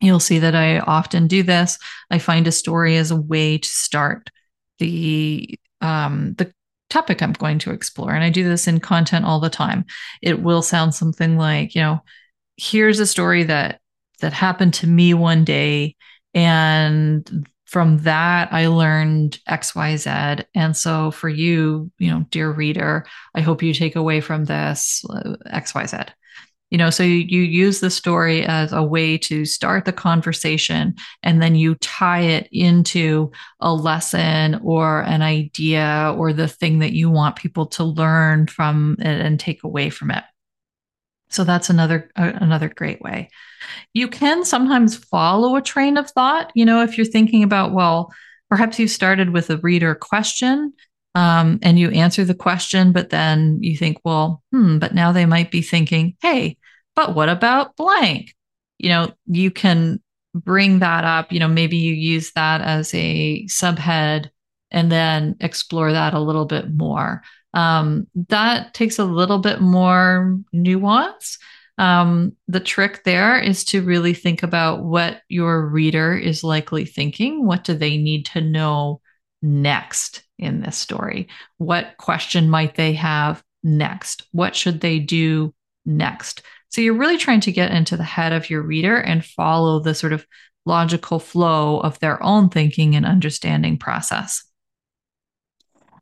You'll 0.01 0.21
see 0.21 0.39
that 0.39 0.55
I 0.55 0.79
often 0.79 1.27
do 1.27 1.43
this. 1.43 1.79
I 2.11 2.19
find 2.19 2.47
a 2.47 2.53
story 2.53 2.97
as 2.97 3.11
a 3.11 3.21
way 3.21 3.59
to 3.59 3.69
start 3.69 4.31
the 4.79 5.59
um, 5.81 6.35
the 6.35 6.53
topic 6.91 7.23
I'm 7.23 7.33
going 7.33 7.59
to 7.61 7.73
explore, 7.73 8.13
and 8.13 8.25
I 8.25 8.31
do 8.31 8.49
this 8.49 8.69
in 8.69 8.81
content 8.81 9.25
all 9.25 9.41
the 9.41 9.51
time. 9.51 9.85
It 10.23 10.43
will 10.43 10.63
sound 10.63 10.95
something 10.95 11.37
like, 11.37 11.75
you 11.75 11.83
know, 11.83 12.03
here's 12.57 13.01
a 13.01 13.07
story 13.07 13.45
that 13.45 13.81
that 14.21 14.33
happened 14.33 14.75
to 14.75 14.87
me 14.87 15.15
one 15.15 15.45
day, 15.45 15.97
and 16.33 17.49
from 17.67 17.99
that 17.99 18.53
I 18.53 18.69
learned 18.69 19.39
X, 19.47 19.75
Y, 19.75 19.97
Z. 19.97 20.11
And 20.55 20.77
so 20.77 21.11
for 21.11 21.29
you, 21.29 21.91
you 21.99 22.11
know, 22.11 22.25
dear 22.31 22.51
reader, 22.51 23.05
I 23.35 23.43
hope 23.43 23.63
you 23.63 23.75
take 23.75 23.95
away 23.95 24.21
from 24.21 24.47
this 24.47 25.05
uh, 25.11 25.37
X, 25.47 25.75
Y, 25.75 25.87
Z 25.87 25.99
you 26.71 26.79
know 26.79 26.91
so 26.91 27.03
you, 27.03 27.15
you 27.15 27.43
use 27.43 27.81
the 27.81 27.91
story 27.91 28.45
as 28.45 28.73
a 28.73 28.83
way 28.83 29.17
to 29.17 29.45
start 29.45 29.85
the 29.85 29.93
conversation 29.93 30.95
and 31.23 31.41
then 31.41 31.55
you 31.55 31.75
tie 31.77 32.21
it 32.21 32.49
into 32.53 33.31
a 33.61 33.73
lesson 33.73 34.61
or 34.63 35.03
an 35.03 35.23
idea 35.23 36.15
or 36.17 36.33
the 36.33 36.49
thing 36.49 36.79
that 36.81 36.93
you 36.93 37.11
want 37.11 37.37
people 37.37 37.67
to 37.67 37.85
learn 37.85 38.47
from 38.47 38.97
it 38.99 39.21
and 39.21 39.41
take 39.41 39.65
away 39.65 39.91
from 39.91 40.11
it. 40.11 40.25
So 41.31 41.45
that's 41.45 41.71
another 41.71 42.11
uh, 42.17 42.33
another 42.37 42.69
great 42.69 43.01
way. 43.03 43.31
You 43.93 44.09
can 44.09 44.45
sometimes 44.45 44.97
follow 44.97 45.57
a 45.57 45.63
train 45.63 45.97
of 45.97 46.11
thought. 46.11 46.53
You 46.55 46.65
know 46.65 46.83
if 46.83 46.97
you're 46.97 47.07
thinking 47.07 47.43
about 47.43 47.73
well 47.73 48.13
perhaps 48.49 48.79
you 48.79 48.89
started 48.89 49.31
with 49.31 49.51
a 49.51 49.59
reader 49.59 49.95
question 49.95 50.73
um, 51.19 51.59
and 51.63 51.81
you 51.81 51.91
answer 51.91 52.25
the 52.25 52.33
question, 52.33 52.93
but 52.93 53.11
then 53.11 53.59
you 53.61 53.77
think, 53.77 53.99
well, 54.05 54.41
hmm, 54.53 54.79
but 54.79 54.95
now 54.95 55.11
they 55.11 55.27
might 55.27 55.51
be 55.51 55.63
thinking, 55.63 56.17
hey, 56.23 56.57
but 56.95 57.17
what 57.17 57.29
about 57.29 57.75
blank? 57.75 58.37
You 58.79 58.91
know, 58.91 59.13
you 59.27 59.51
can 59.51 60.01
bring 60.33 60.79
that 60.79 61.03
up. 61.03 61.33
You 61.33 61.41
know, 61.41 61.49
maybe 61.49 61.77
you 61.77 61.93
use 61.93 62.31
that 62.37 62.61
as 62.61 62.95
a 62.95 63.45
subhead 63.47 64.31
and 64.71 64.93
then 64.93 65.35
explore 65.41 65.91
that 65.91 66.15
a 66.15 66.21
little 66.21 66.45
bit 66.45 66.73
more. 66.73 67.25
Um, 67.53 68.07
that 68.29 68.73
takes 68.73 69.01
a 69.01 69.05
little 69.05 69.39
bit 69.39 69.61
more 69.61 70.39
nuance. 70.53 71.37
Um, 71.79 72.37
the 72.47 72.61
trick 72.61 73.03
there 73.03 73.41
is 73.41 73.65
to 73.65 73.83
really 73.83 74.15
think 74.15 74.45
about 74.45 74.85
what 74.85 75.23
your 75.29 75.67
reader 75.67 76.17
is 76.17 76.45
likely 76.45 76.85
thinking. 76.85 77.45
What 77.45 77.65
do 77.65 77.75
they 77.75 77.97
need 77.97 78.27
to 78.27 78.41
know 78.41 79.01
next 79.43 80.28
in 80.39 80.61
this 80.61 80.77
story? 80.77 81.29
What 81.59 81.97
question 81.99 82.49
might 82.49 82.75
they 82.75 82.93
have 82.95 83.43
next? 83.63 84.27
What 84.33 84.55
should 84.55 84.81
they 84.81 84.99
do 84.99 85.55
next? 85.85 86.43
So 86.71 86.81
you're 86.81 86.95
really 86.95 87.19
trying 87.19 87.41
to 87.41 87.53
get 87.53 87.73
into 87.73 87.97
the 87.97 88.05
head 88.05 88.33
of 88.33 88.51
your 88.51 88.63
reader 88.63 88.97
and 88.97 89.25
follow 89.25 89.81
the 89.81 89.95
sort 89.95 90.13
of 90.13 90.27
logical 90.67 91.19
flow 91.19 91.81
of 91.81 91.99
their 91.99 92.23
own 92.23 92.51
thinking 92.51 92.95
and 92.95 93.07
understanding 93.07 93.79
process. 93.79 94.45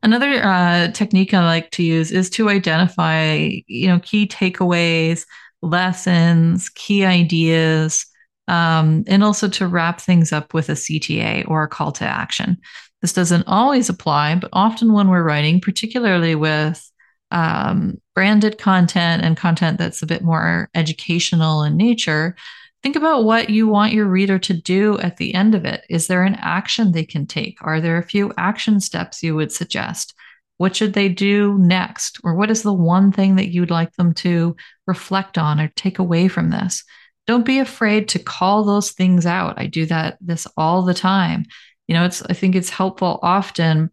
Another 0.03 0.43
uh, 0.43 0.91
technique 0.91 1.33
I 1.33 1.43
like 1.43 1.71
to 1.71 1.83
use 1.83 2.11
is 2.11 2.29
to 2.31 2.49
identify, 2.49 3.49
you 3.65 3.87
know, 3.87 3.99
key 3.99 4.27
takeaways, 4.27 5.25
lessons, 5.61 6.69
key 6.69 7.03
ideas, 7.03 8.05
um, 8.47 9.03
and 9.07 9.23
also 9.23 9.47
to 9.49 9.67
wrap 9.67 9.99
things 9.99 10.31
up 10.31 10.53
with 10.53 10.69
a 10.69 10.73
CTA 10.73 11.49
or 11.49 11.63
a 11.63 11.67
call 11.67 11.91
to 11.93 12.05
action. 12.05 12.57
This 13.01 13.13
doesn't 13.13 13.47
always 13.47 13.89
apply, 13.89 14.35
but 14.35 14.49
often 14.53 14.93
when 14.93 15.07
we're 15.07 15.23
writing, 15.23 15.61
particularly 15.61 16.35
with 16.35 16.83
um, 17.31 18.01
branded 18.15 18.57
content 18.57 19.23
and 19.23 19.37
content 19.37 19.77
that's 19.77 20.01
a 20.01 20.07
bit 20.07 20.23
more 20.23 20.69
educational 20.73 21.63
in 21.63 21.77
nature, 21.77 22.35
think 22.81 22.95
about 22.95 23.23
what 23.23 23.49
you 23.49 23.67
want 23.67 23.93
your 23.93 24.05
reader 24.05 24.39
to 24.39 24.53
do 24.53 24.97
at 24.99 25.17
the 25.17 25.33
end 25.33 25.53
of 25.53 25.65
it. 25.65 25.83
Is 25.89 26.07
there 26.07 26.23
an 26.23 26.35
action 26.35 26.91
they 26.91 27.05
can 27.05 27.27
take? 27.27 27.57
Are 27.61 27.81
there 27.81 27.97
a 27.97 28.03
few 28.03 28.33
action 28.37 28.79
steps 28.79 29.21
you 29.21 29.35
would 29.35 29.51
suggest? 29.51 30.13
What 30.57 30.75
should 30.75 30.93
they 30.93 31.09
do 31.09 31.57
next? 31.59 32.19
Or 32.23 32.33
what 32.33 32.49
is 32.49 32.63
the 32.63 32.73
one 32.73 33.11
thing 33.11 33.35
that 33.35 33.49
you'd 33.49 33.69
like 33.69 33.93
them 33.93 34.13
to 34.15 34.55
reflect 34.87 35.37
on 35.37 35.59
or 35.59 35.71
take 35.75 35.99
away 35.99 36.27
from 36.27 36.49
this? 36.49 36.83
Don't 37.27 37.45
be 37.45 37.59
afraid 37.59 38.07
to 38.09 38.19
call 38.19 38.63
those 38.63 38.91
things 38.91 39.25
out. 39.25 39.59
I 39.59 39.67
do 39.67 39.85
that 39.87 40.17
this 40.21 40.47
all 40.55 40.81
the 40.81 40.93
time. 40.93 41.45
You 41.87 41.95
know, 41.95 42.05
it's 42.05 42.21
I 42.23 42.33
think 42.33 42.55
it's 42.55 42.69
helpful 42.69 43.19
often 43.21 43.89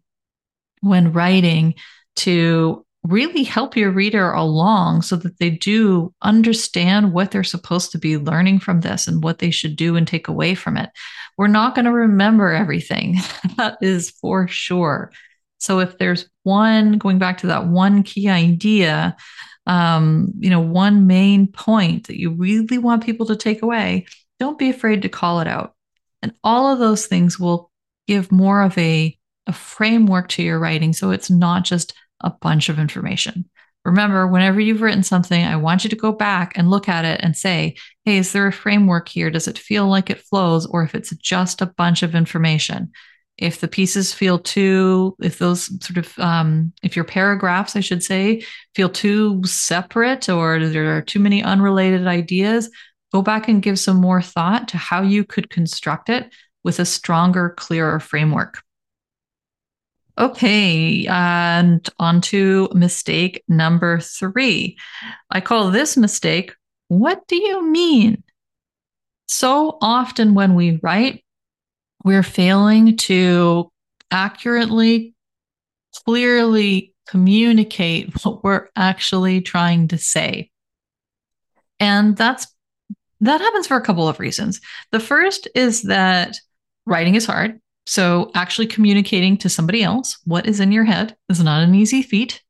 when 0.81 1.13
writing 1.13 1.75
to 2.17 2.85
really 3.03 3.43
help 3.43 3.77
your 3.77 3.91
reader 3.91 4.31
along 4.31 5.03
so 5.03 5.15
that 5.15 5.37
they 5.37 5.49
do 5.49 6.13
understand 6.23 7.13
what 7.13 7.31
they're 7.31 7.43
supposed 7.43 7.91
to 7.91 7.99
be 7.99 8.17
learning 8.17 8.59
from 8.59 8.81
this 8.81 9.07
and 9.07 9.23
what 9.23 9.39
they 9.39 9.51
should 9.51 9.75
do 9.75 9.95
and 9.95 10.07
take 10.07 10.27
away 10.27 10.55
from 10.55 10.75
it. 10.75 10.89
We're 11.37 11.47
not 11.47 11.75
going 11.75 11.85
to 11.85 11.91
remember 11.91 12.51
everything. 12.51 13.17
that 13.57 13.77
is 13.81 14.09
for 14.09 14.47
sure. 14.47 15.11
So 15.59 15.79
if 15.79 15.97
there's 15.97 16.27
one, 16.43 16.97
going 16.97 17.19
back 17.19 17.39
to 17.39 17.47
that 17.47 17.67
one 17.67 18.03
key 18.03 18.27
idea, 18.27 19.15
um, 19.67 20.31
you 20.39 20.49
know, 20.49 20.59
one 20.59 21.07
main 21.07 21.47
point 21.47 22.07
that 22.07 22.19
you 22.19 22.31
really 22.31 22.77
want 22.77 23.05
people 23.05 23.27
to 23.27 23.35
take 23.35 23.61
away, 23.61 24.05
don't 24.39 24.59
be 24.59 24.69
afraid 24.69 25.03
to 25.03 25.09
call 25.09 25.39
it 25.39 25.47
out. 25.47 25.75
And 26.21 26.33
all 26.43 26.71
of 26.71 26.79
those 26.79 27.05
things 27.07 27.39
will 27.39 27.71
give 28.07 28.31
more 28.31 28.61
of 28.61 28.77
a, 28.77 29.17
a 29.47 29.53
framework 29.53 30.29
to 30.29 30.43
your 30.43 30.59
writing. 30.59 30.93
So 30.93 31.11
it's 31.11 31.29
not 31.29 31.63
just 31.63 31.93
a 32.21 32.29
bunch 32.29 32.69
of 32.69 32.79
information. 32.79 33.49
Remember, 33.83 34.25
whenever 34.25 34.59
you've 34.59 34.81
written 34.81 35.03
something, 35.03 35.45
I 35.45 35.57
want 35.57 35.83
you 35.83 35.91
to 35.91 35.95
go 35.95 36.11
back 36.11 36.53
and 36.55 36.71
look 36.71 36.89
at 36.89 37.05
it 37.05 37.19
and 37.21 37.37
say, 37.37 37.75
hey, 38.03 38.17
is 38.17 38.31
there 38.31 38.47
a 38.47 38.51
framework 38.51 39.07
here? 39.07 39.29
Does 39.29 39.47
it 39.47 39.59
feel 39.59 39.87
like 39.87 40.09
it 40.09 40.21
flows? 40.21 40.65
Or 40.65 40.83
if 40.83 40.95
it's 40.95 41.15
just 41.17 41.61
a 41.61 41.67
bunch 41.67 42.01
of 42.01 42.15
information? 42.15 42.91
If 43.37 43.59
the 43.59 43.67
pieces 43.67 44.11
feel 44.11 44.39
too, 44.39 45.15
if 45.21 45.37
those 45.37 45.65
sort 45.85 45.97
of, 45.97 46.17
um, 46.17 46.73
if 46.81 46.95
your 46.95 47.05
paragraphs, 47.05 47.75
I 47.75 47.81
should 47.81 48.01
say, 48.01 48.43
feel 48.73 48.89
too 48.89 49.43
separate 49.43 50.29
or 50.29 50.65
there 50.65 50.97
are 50.97 51.01
too 51.01 51.19
many 51.19 51.43
unrelated 51.43 52.07
ideas, 52.07 52.71
go 53.13 53.21
back 53.21 53.47
and 53.47 53.61
give 53.61 53.77
some 53.77 53.97
more 53.97 54.21
thought 54.21 54.69
to 54.69 54.77
how 54.77 55.01
you 55.01 55.23
could 55.23 55.49
construct 55.49 56.09
it 56.09 56.33
with 56.65 56.79
a 56.79 56.85
stronger, 56.85 57.51
clearer 57.51 57.99
framework. 57.99 58.61
Okay, 60.17 61.05
and 61.07 61.87
on 61.99 62.21
to 62.21 62.69
mistake 62.73 63.43
number 63.47 63.99
three. 63.99 64.77
I 65.29 65.41
call 65.41 65.69
this 65.69 65.95
mistake, 65.95 66.55
What 66.87 67.27
do 67.27 67.35
you 67.35 67.65
mean? 67.65 68.23
So 69.27 69.77
often 69.81 70.33
when 70.33 70.55
we 70.55 70.79
write, 70.81 71.23
we're 72.03 72.23
failing 72.23 72.97
to 72.97 73.71
accurately, 74.09 75.13
clearly 76.05 76.93
communicate 77.07 78.13
what 78.25 78.43
we're 78.43 78.69
actually 78.75 79.41
trying 79.41 79.89
to 79.89 79.97
say. 79.97 80.49
And 81.79 82.17
that's 82.17 82.47
that 83.21 83.41
happens 83.41 83.67
for 83.67 83.77
a 83.77 83.81
couple 83.81 84.07
of 84.07 84.19
reasons. 84.19 84.61
The 84.91 84.99
first 84.99 85.47
is 85.55 85.83
that 85.83 86.37
writing 86.85 87.15
is 87.15 87.25
hard. 87.25 87.59
So, 87.87 88.31
actually 88.33 88.67
communicating 88.67 89.37
to 89.37 89.49
somebody 89.49 89.83
else 89.83 90.17
what 90.25 90.47
is 90.47 90.59
in 90.59 90.71
your 90.71 90.85
head 90.85 91.15
is 91.29 91.43
not 91.43 91.63
an 91.63 91.75
easy 91.75 92.01
feat. 92.01 92.41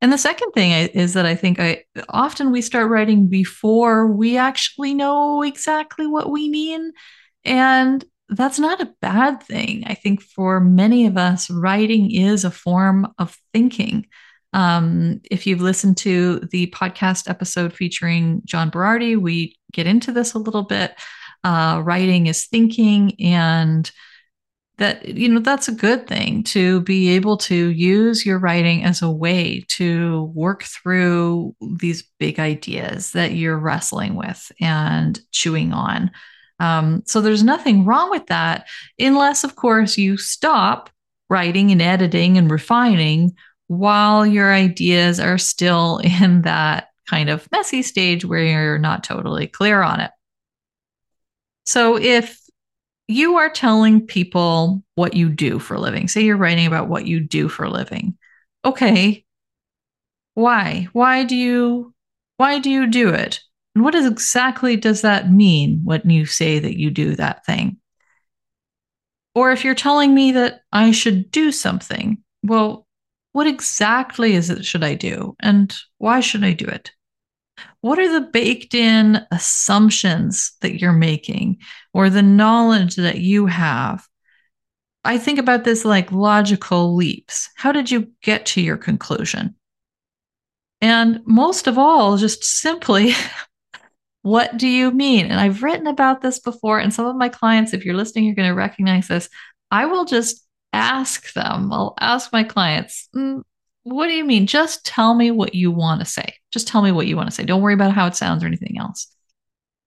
And 0.00 0.12
the 0.12 0.18
second 0.18 0.52
thing 0.52 0.72
is 0.94 1.14
that 1.14 1.26
I 1.26 1.34
think 1.34 1.60
I 1.60 1.84
often 2.08 2.52
we 2.52 2.62
start 2.62 2.88
writing 2.88 3.28
before 3.28 4.06
we 4.06 4.38
actually 4.38 4.94
know 4.94 5.42
exactly 5.42 6.06
what 6.06 6.30
we 6.30 6.48
mean. 6.48 6.92
And 7.44 8.04
that's 8.30 8.58
not 8.58 8.80
a 8.80 8.94
bad 9.02 9.42
thing. 9.42 9.84
I 9.86 9.94
think 9.94 10.22
for 10.22 10.60
many 10.60 11.06
of 11.06 11.18
us, 11.18 11.50
writing 11.50 12.10
is 12.12 12.44
a 12.44 12.50
form 12.50 13.12
of 13.18 13.36
thinking. 13.52 14.06
Um, 14.52 15.20
if 15.30 15.46
you've 15.46 15.60
listened 15.60 15.96
to 15.98 16.40
the 16.50 16.68
podcast 16.68 17.28
episode 17.28 17.72
featuring 17.72 18.42
John 18.44 18.70
Berardi, 18.70 19.20
we 19.20 19.56
get 19.72 19.86
into 19.86 20.12
this 20.12 20.34
a 20.34 20.38
little 20.38 20.62
bit. 20.62 20.94
Uh, 21.42 21.80
writing 21.82 22.26
is 22.26 22.46
thinking, 22.46 23.14
and 23.20 23.90
that 24.80 25.06
you 25.06 25.28
know 25.28 25.40
that's 25.40 25.68
a 25.68 25.72
good 25.72 26.06
thing 26.06 26.42
to 26.42 26.80
be 26.80 27.10
able 27.10 27.36
to 27.36 27.68
use 27.68 28.24
your 28.24 28.38
writing 28.38 28.82
as 28.82 29.02
a 29.02 29.10
way 29.10 29.62
to 29.68 30.32
work 30.34 30.62
through 30.64 31.54
these 31.78 32.02
big 32.18 32.40
ideas 32.40 33.12
that 33.12 33.32
you're 33.32 33.58
wrestling 33.58 34.16
with 34.16 34.50
and 34.58 35.20
chewing 35.32 35.72
on. 35.74 36.10
Um, 36.60 37.02
so 37.06 37.20
there's 37.20 37.44
nothing 37.44 37.84
wrong 37.84 38.10
with 38.10 38.26
that 38.26 38.68
unless 38.98 39.44
of 39.44 39.54
course 39.54 39.98
you 39.98 40.16
stop 40.16 40.90
writing 41.28 41.70
and 41.70 41.82
editing 41.82 42.38
and 42.38 42.50
refining 42.50 43.34
while 43.66 44.26
your 44.26 44.52
ideas 44.52 45.20
are 45.20 45.38
still 45.38 45.98
in 46.22 46.42
that 46.42 46.88
kind 47.08 47.28
of 47.28 47.46
messy 47.52 47.82
stage 47.82 48.24
where 48.24 48.42
you're 48.42 48.78
not 48.78 49.04
totally 49.04 49.46
clear 49.46 49.82
on 49.82 50.00
it 50.00 50.10
so 51.70 51.96
if 51.96 52.40
you 53.10 53.38
are 53.38 53.50
telling 53.50 54.06
people 54.06 54.84
what 54.94 55.14
you 55.14 55.28
do 55.28 55.58
for 55.58 55.74
a 55.74 55.80
living. 55.80 56.06
Say 56.06 56.22
you're 56.22 56.36
writing 56.36 56.66
about 56.66 56.88
what 56.88 57.06
you 57.06 57.18
do 57.18 57.48
for 57.48 57.64
a 57.64 57.70
living. 57.70 58.16
Okay. 58.64 59.24
Why? 60.34 60.86
Why 60.92 61.24
do 61.24 61.34
you 61.34 61.92
why 62.36 62.60
do 62.60 62.70
you 62.70 62.86
do 62.86 63.08
it? 63.08 63.40
And 63.74 63.82
what 63.82 63.96
is, 63.96 64.06
exactly 64.06 64.76
does 64.76 65.02
that 65.02 65.30
mean 65.30 65.80
when 65.84 66.08
you 66.08 66.24
say 66.24 66.60
that 66.60 66.78
you 66.78 66.90
do 66.90 67.16
that 67.16 67.44
thing? 67.44 67.78
Or 69.34 69.50
if 69.50 69.64
you're 69.64 69.74
telling 69.74 70.14
me 70.14 70.32
that 70.32 70.60
I 70.72 70.92
should 70.92 71.30
do 71.32 71.50
something, 71.50 72.18
well, 72.44 72.86
what 73.32 73.48
exactly 73.48 74.34
is 74.34 74.50
it 74.50 74.64
should 74.64 74.84
I 74.84 74.94
do? 74.94 75.36
And 75.40 75.74
why 75.98 76.20
should 76.20 76.44
I 76.44 76.52
do 76.52 76.66
it? 76.66 76.92
What 77.80 77.98
are 77.98 78.12
the 78.12 78.28
baked 78.28 78.74
in 78.74 79.20
assumptions 79.30 80.52
that 80.60 80.80
you're 80.80 80.92
making 80.92 81.58
or 81.92 82.10
the 82.10 82.22
knowledge 82.22 82.96
that 82.96 83.18
you 83.18 83.46
have? 83.46 84.06
I 85.02 85.16
think 85.16 85.38
about 85.38 85.64
this 85.64 85.84
like 85.84 86.12
logical 86.12 86.94
leaps. 86.94 87.48
How 87.56 87.72
did 87.72 87.90
you 87.90 88.12
get 88.22 88.46
to 88.46 88.60
your 88.60 88.76
conclusion? 88.76 89.54
And 90.82 91.20
most 91.24 91.66
of 91.66 91.78
all, 91.78 92.16
just 92.16 92.44
simply, 92.44 93.12
what 94.22 94.56
do 94.56 94.68
you 94.68 94.90
mean? 94.90 95.26
And 95.26 95.40
I've 95.40 95.62
written 95.62 95.86
about 95.86 96.20
this 96.20 96.38
before, 96.38 96.78
and 96.78 96.92
some 96.92 97.06
of 97.06 97.16
my 97.16 97.28
clients, 97.28 97.72
if 97.72 97.84
you're 97.84 97.94
listening, 97.94 98.24
you're 98.24 98.34
going 98.34 98.48
to 98.48 98.54
recognize 98.54 99.08
this. 99.08 99.28
I 99.70 99.86
will 99.86 100.04
just 100.04 100.46
ask 100.72 101.32
them, 101.32 101.72
I'll 101.72 101.94
ask 102.00 102.32
my 102.32 102.44
clients, 102.44 103.08
mm, 103.14 103.42
what 103.82 104.08
do 104.08 104.12
you 104.12 104.24
mean? 104.24 104.46
Just 104.46 104.84
tell 104.84 105.14
me 105.14 105.30
what 105.30 105.54
you 105.54 105.70
want 105.70 106.00
to 106.00 106.06
say. 106.06 106.34
Just 106.50 106.68
tell 106.68 106.82
me 106.82 106.92
what 106.92 107.06
you 107.06 107.16
want 107.16 107.28
to 107.28 107.34
say. 107.34 107.44
Don't 107.44 107.62
worry 107.62 107.74
about 107.74 107.92
how 107.92 108.06
it 108.06 108.16
sounds 108.16 108.42
or 108.42 108.46
anything 108.46 108.76
else. 108.78 109.06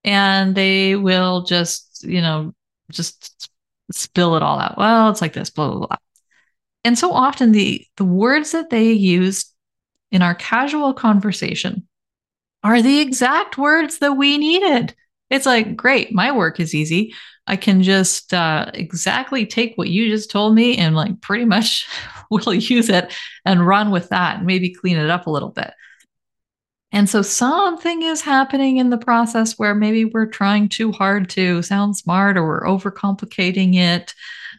And 0.03 0.55
they 0.55 0.95
will 0.95 1.43
just, 1.43 2.03
you 2.03 2.21
know, 2.21 2.53
just 2.91 3.49
spill 3.91 4.35
it 4.35 4.43
all 4.43 4.59
out. 4.59 4.77
Well, 4.77 5.09
it's 5.09 5.21
like 5.21 5.33
this, 5.33 5.49
blah, 5.49 5.69
blah, 5.69 5.87
blah. 5.87 5.97
And 6.83 6.97
so 6.97 7.13
often 7.13 7.51
the 7.51 7.85
the 7.97 8.05
words 8.05 8.51
that 8.51 8.69
they 8.69 8.91
use 8.91 9.53
in 10.11 10.21
our 10.21 10.35
casual 10.35 10.93
conversation 10.93 11.87
are 12.63 12.81
the 12.81 12.99
exact 12.99 13.57
words 13.57 13.99
that 13.99 14.13
we 14.13 14.37
needed. 14.37 14.95
It's 15.29 15.45
like, 15.45 15.75
great, 15.75 16.13
my 16.13 16.31
work 16.31 16.59
is 16.59 16.75
easy. 16.75 17.13
I 17.47 17.55
can 17.55 17.83
just 17.83 18.33
uh, 18.33 18.69
exactly 18.73 19.45
take 19.45 19.75
what 19.75 19.89
you 19.89 20.09
just 20.09 20.31
told 20.31 20.55
me 20.55 20.77
and 20.77 20.95
like 20.95 21.19
pretty 21.21 21.45
much 21.45 21.87
will 22.45 22.53
use 22.53 22.89
it 22.89 23.13
and 23.45 23.65
run 23.65 23.91
with 23.91 24.09
that 24.09 24.37
and 24.37 24.47
maybe 24.47 24.73
clean 24.73 24.97
it 24.97 25.09
up 25.09 25.27
a 25.27 25.31
little 25.31 25.49
bit. 25.49 25.71
And 26.91 27.09
so 27.09 27.23
something 27.23 28.03
is 28.03 28.21
happening 28.21 28.77
in 28.77 28.91
the 28.91 28.99
process 28.99 29.57
where 29.57 29.73
maybe 29.73 30.05
we're 30.05 30.27
trying 30.27 30.69
too 30.69 30.91
hard 30.91 31.27
to 31.31 31.63
sound 31.63 31.97
smart 31.97 32.37
or 32.37 32.45
we're 32.45 32.65
overcomplicating 32.65 33.75
it 33.75 34.13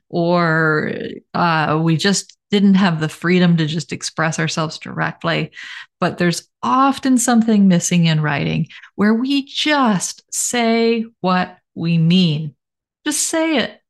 or 0.09 0.93
uh, 1.33 1.81
we 1.83 1.97
just 1.97 2.37
didn't 2.51 2.75
have 2.75 3.01
the 3.01 3.09
freedom 3.09 3.57
to 3.57 3.67
just 3.67 3.93
express 3.93 4.39
ourselves 4.39 4.79
directly. 4.79 5.53
But 6.01 6.19
there's 6.19 6.49
often 6.63 7.19
something 7.19 7.69
missing 7.69 8.07
in 8.07 8.21
writing 8.21 8.67
where 8.97 9.15
we 9.15 9.45
just 9.45 10.23
say 10.33 11.07
what 11.21 11.57
we 11.75 11.99
mean. 11.99 12.55
Just 13.05 13.29
say 13.29 13.59
it. 13.59 13.81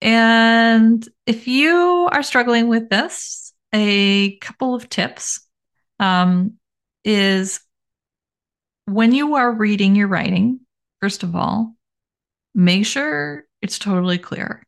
And 0.00 1.06
if 1.26 1.48
you 1.48 2.08
are 2.12 2.22
struggling 2.22 2.68
with 2.68 2.88
this, 2.90 3.52
a 3.74 4.36
couple 4.38 4.74
of 4.74 4.88
tips 4.88 5.40
um, 5.98 6.54
is 7.04 7.60
when 8.86 9.12
you 9.12 9.34
are 9.34 9.52
reading 9.52 9.96
your 9.96 10.08
writing, 10.08 10.60
first 11.00 11.22
of 11.22 11.34
all, 11.34 11.74
make 12.54 12.86
sure 12.86 13.44
it's 13.62 13.78
totally 13.78 14.18
clear. 14.18 14.62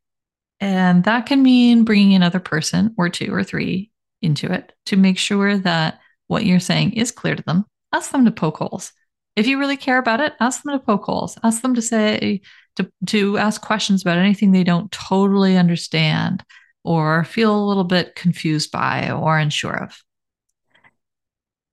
And 0.61 1.05
that 1.05 1.27
can 1.27 1.43
mean 1.43 1.85
bringing 1.85 2.15
another 2.15 2.41
person 2.41 2.95
or 2.99 3.09
two 3.09 3.33
or 3.33 3.45
three 3.45 3.91
into 4.21 4.53
it 4.53 4.73
to 4.87 4.97
make 4.97 5.19
sure 5.19 5.57
that 5.59 6.01
what 6.27 6.45
you're 6.45 6.61
saying 6.61 6.95
is 6.95 7.13
clear 7.13 7.37
to 7.37 7.43
them. 7.45 7.65
Ask 7.93 8.11
them 8.11 8.25
to 8.25 8.33
poke 8.33 8.59
holes. 8.59 8.93
If 9.37 9.47
you 9.47 9.59
really 9.59 9.77
care 9.77 9.99
about 9.99 10.21
it, 10.21 10.35
ask 10.41 10.63
them 10.63 10.77
to 10.77 10.85
poke 10.85 11.05
holes. 11.05 11.39
Ask 11.45 11.63
them 11.63 11.75
to 11.75 11.83
say, 11.83 12.41
to, 12.79 12.91
to 13.07 13.39
ask 13.39 13.61
questions 13.61 14.03
about 14.03 14.19
anything 14.19 14.51
they 14.51 14.65
don't 14.65 14.91
totally 14.91 15.57
understand 15.57 16.45
or 16.85 17.25
feel 17.25 17.55
a 17.55 17.67
little 17.67 17.85
bit 17.85 18.15
confused 18.15 18.73
by 18.73 19.11
or 19.11 19.39
unsure 19.39 19.85
of. 19.85 20.03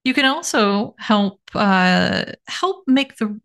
You 0.03 0.13
can 0.13 0.25
also 0.25 0.95
help 0.99 1.39
uh, 1.55 2.25
help 2.47 2.83
make 2.85 3.17
the 3.17 3.39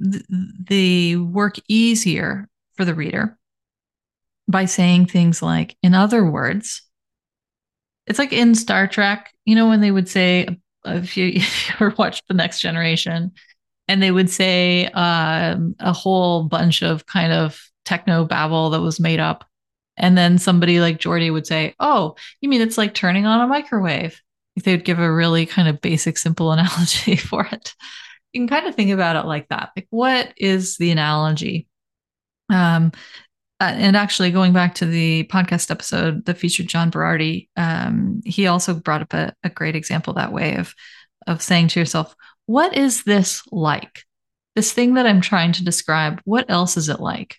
the 0.69 1.17
work 1.17 1.57
easier 1.69 2.49
for 2.77 2.85
the 2.85 2.95
reader 2.95 3.39
by 4.47 4.67
saying 4.67 5.07
things 5.07 5.41
like, 5.41 5.77
in 5.83 5.95
other 5.95 6.29
words, 6.29 6.83
it's 8.07 8.19
like 8.19 8.33
in 8.33 8.55
Star 8.55 8.89
Trek, 8.89 9.33
you 9.45 9.55
know, 9.55 9.69
when 9.69 9.81
they 9.81 9.91
would 9.91 10.09
say, 10.09 10.59
if 10.85 11.17
you, 11.17 11.27
if 11.35 11.69
you 11.69 11.75
ever 11.75 11.95
watched 11.97 12.25
The 12.29 12.35
Next 12.35 12.61
Generation, 12.61 13.33
and 13.91 14.01
they 14.01 14.13
would 14.13 14.31
say 14.31 14.87
um, 14.87 15.75
a 15.81 15.93
whole 15.93 16.45
bunch 16.45 16.81
of 16.85 17.07
kind 17.07 17.33
of 17.33 17.61
techno 17.85 18.25
babble 18.25 18.71
that 18.71 18.81
was 18.81 19.01
made 19.01 19.19
up. 19.19 19.45
And 19.97 20.17
then 20.17 20.39
somebody 20.39 20.79
like 20.79 20.99
Geordi 20.99 21.33
would 21.33 21.45
say, 21.45 21.75
Oh, 21.81 22.15
you 22.41 22.49
mean 22.49 22.61
it's 22.61 22.79
like 22.79 22.95
turning 22.95 23.27
on 23.27 23.41
a 23.41 23.49
microwave? 23.49 24.23
They 24.63 24.77
would 24.77 24.85
give 24.85 25.01
a 25.01 25.13
really 25.13 25.45
kind 25.45 25.67
of 25.67 25.81
basic, 25.81 26.19
simple 26.19 26.53
analogy 26.53 27.17
for 27.17 27.45
it. 27.51 27.75
You 28.33 28.43
can 28.43 28.49
kind 28.49 28.69
of 28.69 28.77
think 28.77 28.93
about 28.93 29.17
it 29.17 29.27
like 29.27 29.49
that. 29.49 29.71
Like, 29.75 29.89
what 29.91 30.33
is 30.37 30.77
the 30.77 30.93
analogy? 30.93 31.67
Um, 32.49 32.93
uh, 33.59 33.73
and 33.75 33.97
actually, 33.97 34.31
going 34.31 34.53
back 34.53 34.77
to 34.77 34.87
the 34.87 35.25
podcast 35.25 35.69
episode 35.73 36.27
that 36.27 36.39
featured 36.39 36.69
John 36.69 36.93
Berardi, 36.93 37.49
um, 37.57 38.21
he 38.25 38.47
also 38.47 38.73
brought 38.73 39.03
up 39.03 39.15
a, 39.15 39.35
a 39.43 39.51
great 39.51 39.75
example 39.75 40.15
that 40.15 40.33
way 40.33 40.57
of 40.57 40.77
of 41.27 41.43
saying 41.43 41.69
to 41.69 41.81
yourself, 41.81 42.15
what 42.51 42.77
is 42.77 43.05
this 43.05 43.45
like? 43.53 44.03
This 44.57 44.73
thing 44.73 44.95
that 44.95 45.07
I'm 45.07 45.21
trying 45.21 45.53
to 45.53 45.65
describe, 45.65 46.21
what 46.25 46.51
else 46.51 46.77
is 46.77 46.89
it 46.89 46.99
like? 46.99 47.37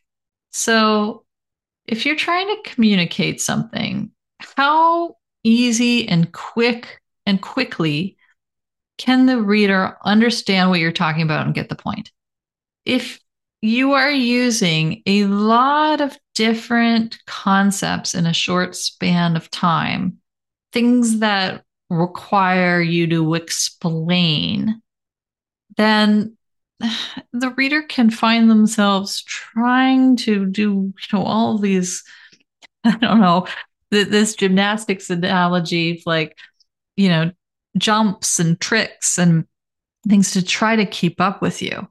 So, 0.52 1.26
if 1.86 2.06
you're 2.06 2.16
trying 2.16 2.48
to 2.48 2.70
communicate 2.72 3.42
something, 3.42 4.12
how 4.56 5.18
easy 5.44 6.08
and 6.08 6.32
quick 6.32 7.02
and 7.26 7.42
quickly 7.42 8.16
can 8.98 9.26
the 9.26 9.42
reader 9.42 9.98
understand 10.06 10.70
what 10.70 10.80
you're 10.80 10.94
talking 10.94 11.24
about 11.24 11.46
and 11.46 11.54
get 11.54 11.68
the 11.68 11.76
point? 11.76 12.10
If 12.86 13.20
you 13.62 13.92
are 13.92 14.12
using 14.12 15.04
a 15.06 15.26
lot 15.26 16.00
of 16.00 16.18
different 16.36 17.18
concepts 17.28 18.16
in 18.16 18.26
a 18.26 18.34
short 18.34 18.78
span 18.78 19.36
of 19.36 19.52
time, 19.52 20.20
things 20.72 21.20
that 21.20 21.66
require 21.90 22.82
you 22.82 23.08
to 23.08 23.34
explain 23.34 24.82
then 25.82 26.38
the 27.34 27.50
reader 27.52 27.82
can 27.82 28.10
find 28.10 28.50
themselves 28.50 29.24
trying 29.24 30.16
to 30.16 30.46
do 30.46 30.62
you 30.62 30.94
know 31.18 31.24
all 31.24 31.58
these 31.58 32.04
i 32.84 32.96
don't 32.98 33.22
know 33.22 33.48
this 33.90 34.36
gymnastics 34.36 35.10
analogy 35.10 35.98
of 35.98 36.04
like 36.06 36.38
you 36.96 37.10
know 37.10 37.32
jumps 37.78 38.40
and 38.40 38.60
tricks 38.60 39.18
and 39.18 39.46
things 40.08 40.32
to 40.32 40.44
try 40.44 40.76
to 40.76 40.86
keep 40.86 41.20
up 41.20 41.42
with 41.42 41.62
you 41.62 41.88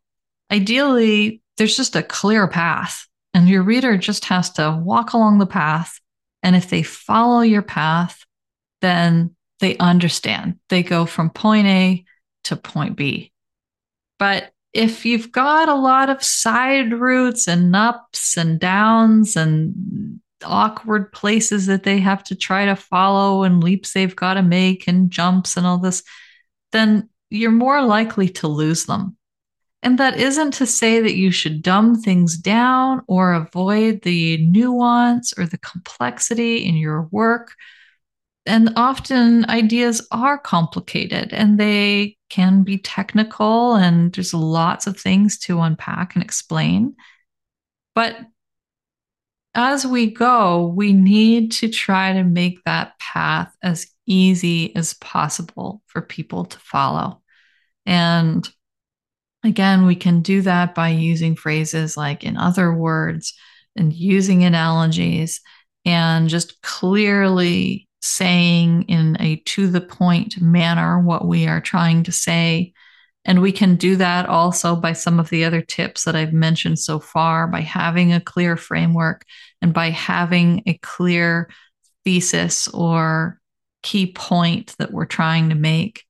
ideally 0.50 1.42
there's 1.56 1.76
just 1.76 1.94
a 1.94 2.02
clear 2.02 2.48
path 2.48 3.06
and 3.34 3.48
your 3.48 3.62
reader 3.62 3.96
just 3.96 4.24
has 4.24 4.50
to 4.50 4.80
walk 4.82 5.12
along 5.12 5.38
the 5.38 5.46
path 5.46 6.00
and 6.42 6.56
if 6.56 6.70
they 6.70 6.82
follow 6.82 7.40
your 7.40 7.62
path 7.62 8.24
then 8.80 9.36
they 9.60 9.76
understand. 9.76 10.58
They 10.68 10.82
go 10.82 11.06
from 11.06 11.30
point 11.30 11.66
A 11.66 12.04
to 12.44 12.56
point 12.56 12.96
B. 12.96 13.32
But 14.20 14.52
if 14.72 15.04
you've 15.04 15.32
got 15.32 15.68
a 15.68 15.74
lot 15.74 16.10
of 16.10 16.22
side 16.22 16.92
routes 16.92 17.48
and 17.48 17.74
ups 17.74 18.36
and 18.36 18.60
downs 18.60 19.34
and 19.34 20.20
awkward 20.44 21.12
places 21.12 21.66
that 21.66 21.82
they 21.82 21.98
have 21.98 22.22
to 22.24 22.36
try 22.36 22.66
to 22.66 22.76
follow 22.76 23.42
and 23.42 23.64
leaps 23.64 23.92
they've 23.92 24.14
got 24.14 24.34
to 24.34 24.42
make 24.42 24.86
and 24.86 25.10
jumps 25.10 25.56
and 25.56 25.66
all 25.66 25.78
this, 25.78 26.02
then 26.72 27.08
you're 27.30 27.50
more 27.50 27.82
likely 27.82 28.28
to 28.28 28.46
lose 28.46 28.84
them. 28.84 29.16
And 29.82 29.98
that 29.98 30.18
isn't 30.18 30.52
to 30.52 30.66
say 30.66 31.00
that 31.00 31.16
you 31.16 31.30
should 31.30 31.62
dumb 31.62 32.00
things 32.00 32.36
down 32.36 33.00
or 33.08 33.32
avoid 33.32 34.02
the 34.02 34.36
nuance 34.46 35.32
or 35.38 35.46
the 35.46 35.58
complexity 35.58 36.66
in 36.66 36.76
your 36.76 37.08
work. 37.10 37.54
And 38.46 38.72
often 38.76 39.48
ideas 39.50 40.06
are 40.10 40.38
complicated 40.38 41.32
and 41.32 41.60
they 41.60 42.16
can 42.30 42.62
be 42.62 42.78
technical, 42.78 43.74
and 43.74 44.12
there's 44.12 44.32
lots 44.32 44.86
of 44.86 44.98
things 44.98 45.38
to 45.40 45.60
unpack 45.60 46.14
and 46.14 46.24
explain. 46.24 46.94
But 47.94 48.16
as 49.54 49.84
we 49.84 50.10
go, 50.10 50.68
we 50.68 50.92
need 50.92 51.52
to 51.52 51.68
try 51.68 52.12
to 52.12 52.22
make 52.22 52.62
that 52.64 52.98
path 52.98 53.54
as 53.62 53.88
easy 54.06 54.74
as 54.76 54.94
possible 54.94 55.82
for 55.86 56.00
people 56.00 56.44
to 56.44 56.58
follow. 56.58 57.20
And 57.84 58.48
again, 59.44 59.86
we 59.86 59.96
can 59.96 60.22
do 60.22 60.42
that 60.42 60.74
by 60.74 60.90
using 60.90 61.34
phrases 61.34 61.96
like 61.96 62.24
in 62.24 62.36
other 62.36 62.72
words 62.72 63.34
and 63.76 63.92
using 63.92 64.44
analogies 64.44 65.40
and 65.84 66.28
just 66.28 66.62
clearly 66.62 67.88
saying 68.00 68.82
in 68.84 69.16
a 69.20 69.36
to 69.36 69.68
the 69.68 69.80
point 69.80 70.40
manner 70.40 70.98
what 71.00 71.26
we 71.26 71.46
are 71.46 71.60
trying 71.60 72.02
to 72.04 72.12
say. 72.12 72.72
And 73.24 73.42
we 73.42 73.52
can 73.52 73.76
do 73.76 73.96
that 73.96 74.26
also 74.26 74.74
by 74.74 74.94
some 74.94 75.20
of 75.20 75.28
the 75.28 75.44
other 75.44 75.60
tips 75.60 76.04
that 76.04 76.16
I've 76.16 76.32
mentioned 76.32 76.78
so 76.78 76.98
far 76.98 77.46
by 77.46 77.60
having 77.60 78.12
a 78.12 78.20
clear 78.20 78.56
framework 78.56 79.24
and 79.60 79.74
by 79.74 79.90
having 79.90 80.62
a 80.66 80.78
clear 80.78 81.50
thesis 82.04 82.68
or 82.68 83.38
key 83.82 84.12
point 84.12 84.74
that 84.78 84.92
we're 84.92 85.04
trying 85.06 85.50
to 85.50 85.54
make. 85.54 86.04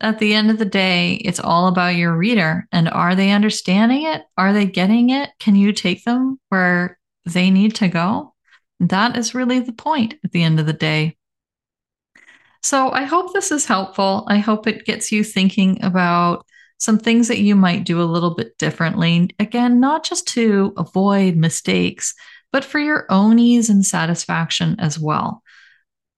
At 0.00 0.18
the 0.18 0.34
end 0.34 0.50
of 0.50 0.58
the 0.58 0.66
day, 0.66 1.14
it's 1.14 1.40
all 1.40 1.68
about 1.68 1.96
your 1.96 2.14
reader. 2.14 2.68
And 2.70 2.88
are 2.88 3.14
they 3.14 3.30
understanding 3.30 4.02
it? 4.02 4.22
Are 4.36 4.52
they 4.52 4.66
getting 4.66 5.08
it? 5.08 5.30
Can 5.40 5.56
you 5.56 5.72
take 5.72 6.04
them 6.04 6.38
where 6.50 6.98
they 7.24 7.50
need 7.50 7.76
to 7.76 7.88
go? 7.88 8.34
That 8.80 9.16
is 9.16 9.34
really 9.34 9.60
the 9.60 9.72
point 9.72 10.14
at 10.24 10.32
the 10.32 10.42
end 10.42 10.60
of 10.60 10.66
the 10.66 10.72
day. 10.72 11.16
So 12.62 12.90
I 12.90 13.04
hope 13.04 13.32
this 13.32 13.50
is 13.50 13.64
helpful. 13.64 14.24
I 14.28 14.38
hope 14.38 14.66
it 14.66 14.84
gets 14.84 15.12
you 15.12 15.22
thinking 15.22 15.82
about 15.84 16.44
some 16.78 16.98
things 16.98 17.28
that 17.28 17.38
you 17.38 17.56
might 17.56 17.84
do 17.84 18.02
a 18.02 18.04
little 18.04 18.34
bit 18.34 18.58
differently. 18.58 19.30
Again, 19.38 19.80
not 19.80 20.04
just 20.04 20.26
to 20.28 20.74
avoid 20.76 21.36
mistakes, 21.36 22.14
but 22.52 22.64
for 22.64 22.78
your 22.78 23.06
own 23.08 23.38
ease 23.38 23.70
and 23.70 23.84
satisfaction 23.84 24.76
as 24.78 24.98
well. 24.98 25.42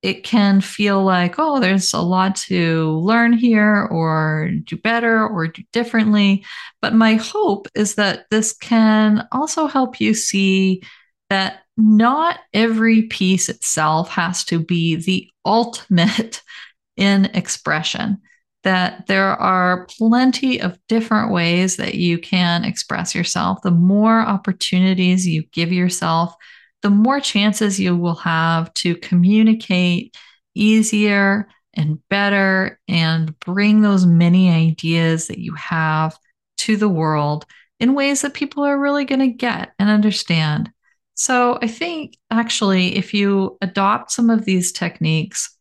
It 0.01 0.25
can 0.25 0.61
feel 0.61 1.03
like, 1.05 1.35
oh, 1.39 1.59
there's 1.59 1.93
a 1.93 2.01
lot 2.01 2.37
to 2.47 2.91
learn 2.99 3.33
here, 3.33 3.89
or 3.91 4.51
do 4.65 4.77
better, 4.77 5.27
or 5.27 5.49
do 5.49 5.63
differently. 5.73 6.45
But 6.81 6.95
my 6.95 7.15
hope 7.15 7.67
is 7.75 7.97
that 7.97 8.27
this 8.31 8.53
can 8.53 9.27
also 9.33 9.67
help 9.67 10.01
you 10.01 10.15
see 10.15 10.83
that 11.31 11.63
not 11.79 12.41
every 12.53 13.03
piece 13.03 13.49
itself 13.49 14.11
has 14.11 14.45
to 14.47 14.59
be 14.59 14.97
the 14.97 15.31
ultimate 15.45 16.43
in 16.97 17.27
expression, 17.27 18.19
that 18.65 19.07
there 19.07 19.31
are 19.31 19.87
plenty 19.87 20.61
of 20.61 20.77
different 20.89 21.33
ways 21.33 21.77
that 21.77 21.95
you 21.95 22.19
can 22.19 22.65
express 22.65 23.15
yourself. 23.15 23.63
The 23.63 23.71
more 23.71 24.21
opportunities 24.21 25.27
you 25.27 25.45
give 25.53 25.73
yourself, 25.73 26.35
the 26.83 26.91
more 26.91 27.21
chances 27.21 27.79
you 27.79 27.97
will 27.97 28.17
have 28.17 28.75
to 28.75 28.97
communicate 28.97 30.17
easier 30.57 31.49
and 31.75 32.01
better 32.09 32.81
and 32.89 33.39
bring 33.39 33.81
those 33.81 34.05
many 34.05 34.51
ideas 34.51 35.29
that 35.29 35.39
you 35.39 35.55
have 35.55 36.19
to 36.59 36.77
the 36.77 36.89
world 36.89 37.47
in 37.79 37.95
ways 37.95 38.23
that 38.23 38.35
people 38.35 38.65
are 38.65 38.79
really 38.79 39.05
going 39.05 39.21
to 39.21 39.29
get 39.29 39.73
and 39.79 39.89
understand. 39.89 40.73
So 41.19 41.59
I 41.61 41.67
think 41.67 42.17
actually, 42.31 42.97
if 42.97 43.13
you 43.13 43.59
adopt 43.61 44.13
some 44.13 44.31
of 44.31 44.45
these 44.45 44.71
techniques 44.71 45.53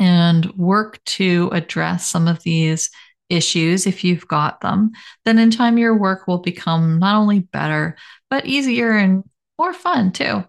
and 0.00 0.52
work 0.54 0.98
to 1.04 1.48
address 1.52 2.10
some 2.10 2.26
of 2.26 2.42
these 2.42 2.90
issues, 3.28 3.86
if 3.86 4.02
you've 4.02 4.26
got 4.26 4.62
them, 4.62 4.90
then 5.24 5.38
in 5.38 5.52
time 5.52 5.78
your 5.78 5.96
work 5.96 6.26
will 6.26 6.38
become 6.38 6.98
not 6.98 7.14
only 7.14 7.38
better, 7.38 7.96
but 8.28 8.46
easier 8.46 8.90
and 8.90 9.22
more 9.60 9.72
fun 9.72 10.10
too. 10.10 10.42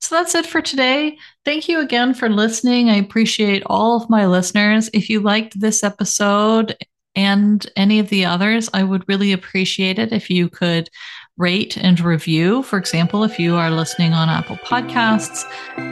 So 0.00 0.16
that's 0.16 0.34
it 0.34 0.46
for 0.46 0.60
today. 0.60 1.16
Thank 1.44 1.68
you 1.68 1.78
again 1.78 2.12
for 2.12 2.28
listening. 2.28 2.90
I 2.90 2.96
appreciate 2.96 3.62
all 3.66 4.02
of 4.02 4.10
my 4.10 4.26
listeners. 4.26 4.90
If 4.92 5.08
you 5.08 5.20
liked 5.20 5.60
this 5.60 5.84
episode 5.84 6.76
and 7.14 7.64
any 7.76 8.00
of 8.00 8.08
the 8.08 8.24
others, 8.24 8.68
I 8.74 8.82
would 8.82 9.08
really 9.08 9.30
appreciate 9.30 10.00
it 10.00 10.12
if 10.12 10.28
you 10.28 10.48
could 10.48 10.90
rate 11.36 11.76
and 11.76 12.00
review. 12.00 12.62
For 12.62 12.78
example, 12.78 13.24
if 13.24 13.38
you 13.38 13.56
are 13.56 13.70
listening 13.70 14.12
on 14.12 14.28
Apple 14.28 14.56
Podcasts, 14.56 15.44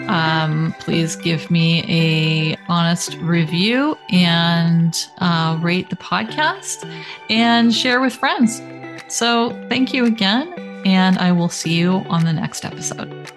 um, 0.09 0.75
please 0.79 1.17
give 1.17 1.51
me 1.51 1.85
a 1.89 2.57
honest 2.69 3.17
review 3.17 3.97
and 4.11 4.95
uh, 5.19 5.59
rate 5.61 5.91
the 5.91 5.97
podcast 5.97 6.89
and 7.29 7.75
share 7.75 8.01
with 8.01 8.15
friends. 8.15 8.63
So 9.09 9.51
thank 9.69 9.93
you 9.93 10.05
again, 10.05 10.53
and 10.87 11.19
I 11.19 11.33
will 11.33 11.49
see 11.49 11.75
you 11.75 12.05
on 12.09 12.25
the 12.25 12.33
next 12.33 12.65
episode. 12.65 13.31